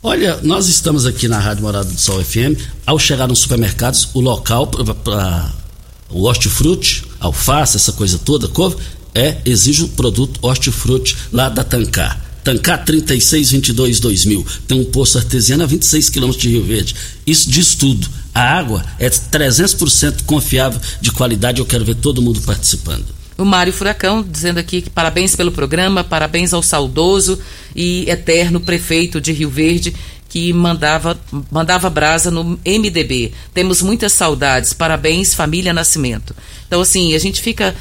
Olha, 0.05 0.41
nós 0.43 0.67
estamos 0.67 1.07
aqui 1.07 1.29
na 1.29 1.39
Rádio 1.39 1.63
Morada 1.63 1.89
do 1.89 1.97
Sol 1.97 2.25
FM. 2.25 2.59
Ao 2.85 2.99
chegar 2.99 3.29
nos 3.29 3.39
supermercados, 3.39 4.09
o 4.13 4.21
local 4.21 4.67
para 4.67 5.53
o 6.11 6.25
hortifruti, 6.25 7.05
alface, 7.21 7.77
essa 7.77 7.93
coisa 7.93 8.19
toda, 8.19 8.49
couve, 8.49 8.79
é 9.15 9.37
exige 9.45 9.85
o 9.85 9.89
produto 9.89 10.41
hortifruti 10.43 11.17
lá 11.31 11.49
da 11.49 11.63
Tancar 11.63 12.21
Tancar 12.43 12.85
3622 12.85 14.01
2000. 14.01 14.45
Tem 14.67 14.81
um 14.81 14.85
poço 14.87 15.19
artesiano 15.19 15.63
a 15.63 15.67
26 15.67 16.11
quilômetros 16.11 16.43
de 16.43 16.49
Rio 16.49 16.65
Verde. 16.65 16.97
Isso 17.25 17.49
diz 17.49 17.77
tudo. 17.77 18.09
A 18.35 18.43
água 18.43 18.85
é 18.99 19.09
300% 19.09 20.25
confiável, 20.27 20.81
de 21.01 21.13
qualidade. 21.13 21.61
Eu 21.61 21.67
quero 21.67 21.85
ver 21.85 21.95
todo 21.95 22.21
mundo 22.21 22.41
participando. 22.41 23.05
O 23.43 23.45
Mário 23.45 23.73
Furacão 23.73 24.23
dizendo 24.23 24.59
aqui 24.59 24.81
que 24.81 24.89
parabéns 24.89 25.35
pelo 25.35 25.51
programa, 25.51 26.05
parabéns 26.05 26.55
ao 26.55 26.63
saudoso 26.63 27.41
e 27.75 28.09
eterno 28.09 28.61
prefeito 28.61 29.21
de 29.21 29.33
Rio 29.33 29.51
Verde 29.51 29.93
que 30.29 30.53
mandava, 30.53 31.19
mandava 31.51 31.91
brasa 31.91 32.31
no 32.31 32.57
MDB. 32.65 33.33
Temos 33.53 33.83
muitas 33.83 34.13
saudades. 34.13 34.73
Parabéns, 34.73 35.35
família 35.35 35.73
Nascimento. 35.73 36.37
Então, 36.69 36.81
assim, 36.81 37.17
a 37.17 37.19
gente 37.19 37.43
fica 37.43 37.75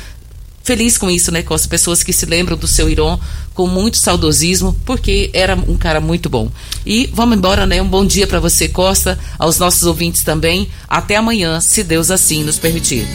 feliz 0.64 0.98
com 0.98 1.12
isso, 1.12 1.32
né? 1.32 1.44
Com 1.44 1.54
as 1.54 1.68
pessoas 1.68 2.02
que 2.02 2.12
se 2.12 2.26
lembram 2.26 2.58
do 2.58 2.68
seu 2.68 2.90
Iron 2.90 3.20
com 3.54 3.68
muito 3.68 3.98
saudosismo, 3.98 4.76
porque 4.84 5.30
era 5.32 5.54
um 5.56 5.78
cara 5.78 6.02
muito 6.02 6.28
bom. 6.28 6.52
E 6.84 7.08
vamos 7.14 7.38
embora, 7.38 7.68
né? 7.68 7.80
Um 7.80 7.88
bom 7.88 8.04
dia 8.04 8.26
para 8.26 8.40
você, 8.40 8.68
Costa, 8.68 9.18
aos 9.38 9.60
nossos 9.60 9.84
ouvintes 9.84 10.24
também. 10.24 10.68
Até 10.90 11.18
amanhã, 11.18 11.62
se 11.62 11.84
Deus 11.84 12.10
assim 12.10 12.44
nos 12.44 12.58
permitir. 12.58 13.06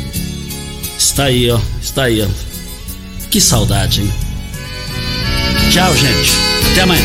Está 0.98 1.24
aí, 1.24 1.50
ó. 1.50 1.58
Está 1.80 2.04
aí, 2.04 2.22
ó. 2.22 2.28
Que 3.30 3.40
saudade, 3.40 4.02
hein? 4.02 4.12
Tchau, 5.70 5.94
gente. 5.96 6.32
Até 6.72 6.82
amanhã. 6.82 7.04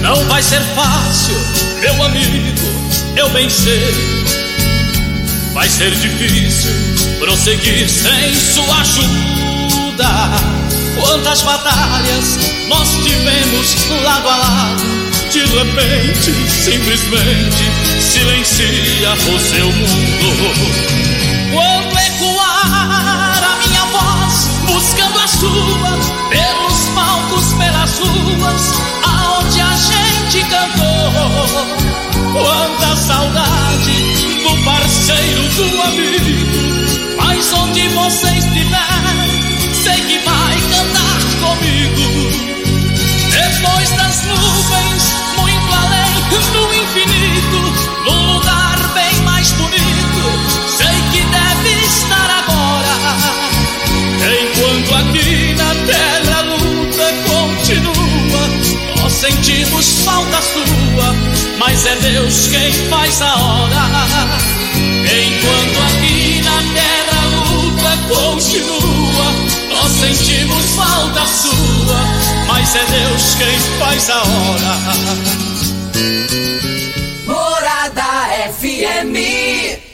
Não 0.00 0.22
vai 0.26 0.42
ser 0.42 0.60
fácil, 0.74 1.34
meu 1.80 2.02
amigo, 2.02 2.60
eu 3.16 3.28
bem 3.30 3.48
sei. 3.48 3.94
Vai 5.54 5.68
ser 5.68 5.90
difícil 5.92 6.70
prosseguir 7.18 7.88
sem 7.88 8.34
sua 8.34 8.82
ajuda. 8.82 10.10
Quantas 11.00 11.42
batalhas 11.42 12.38
nós 12.68 12.88
tivemos 13.02 13.76
lado 14.04 14.28
a 14.28 14.36
lado 14.36 15.03
de 15.34 15.40
repente, 15.40 16.32
simplesmente 16.48 17.64
silencia 18.00 19.12
o 19.34 19.40
seu 19.40 19.66
mundo. 19.66 20.30
Quando 21.52 21.98
ecoar 21.98 23.42
a 23.42 23.66
minha 23.66 23.84
voz, 23.86 24.48
buscando 24.64 25.18
a 25.18 25.26
sua, 25.26 25.98
pelos 26.30 26.88
palcos, 26.94 27.52
pelas 27.54 27.98
ruas, 27.98 28.74
aonde 29.02 29.60
a 29.60 29.74
gente 29.74 30.48
cantou. 30.48 31.12
Quanta 32.32 32.94
saudade 32.94 34.38
do 34.40 34.56
parceiro, 34.64 35.42
do 35.56 35.82
amigo, 35.82 37.16
mas 37.16 37.52
onde 37.54 37.88
você 37.88 38.28
estiver, 38.28 38.86
sei 39.82 40.00
que 40.02 40.18
vai 40.20 40.60
cantar 40.70 41.18
comigo. 41.40 42.54
Depois 43.32 43.90
das 43.90 44.22
nuvens 44.26 45.13
mas 61.74 61.86
é 61.86 61.96
Deus 61.96 62.46
quem 62.46 62.72
faz 62.88 63.20
a 63.20 63.34
hora. 63.34 63.82
Enquanto 65.26 65.76
aqui 65.88 66.40
na 66.42 66.62
terra 66.72 67.18
a 67.20 67.26
luta 67.50 67.98
continua, 68.14 69.26
nós 69.70 69.90
sentimos 69.90 70.64
falta 70.76 71.26
sua, 71.26 72.00
mas 72.46 72.76
é 72.76 72.84
Deus 72.84 73.34
quem 73.34 73.58
faz 73.80 74.08
a 74.08 74.22
hora. 74.22 74.78
Morada 77.26 78.52
FM. 78.52 79.93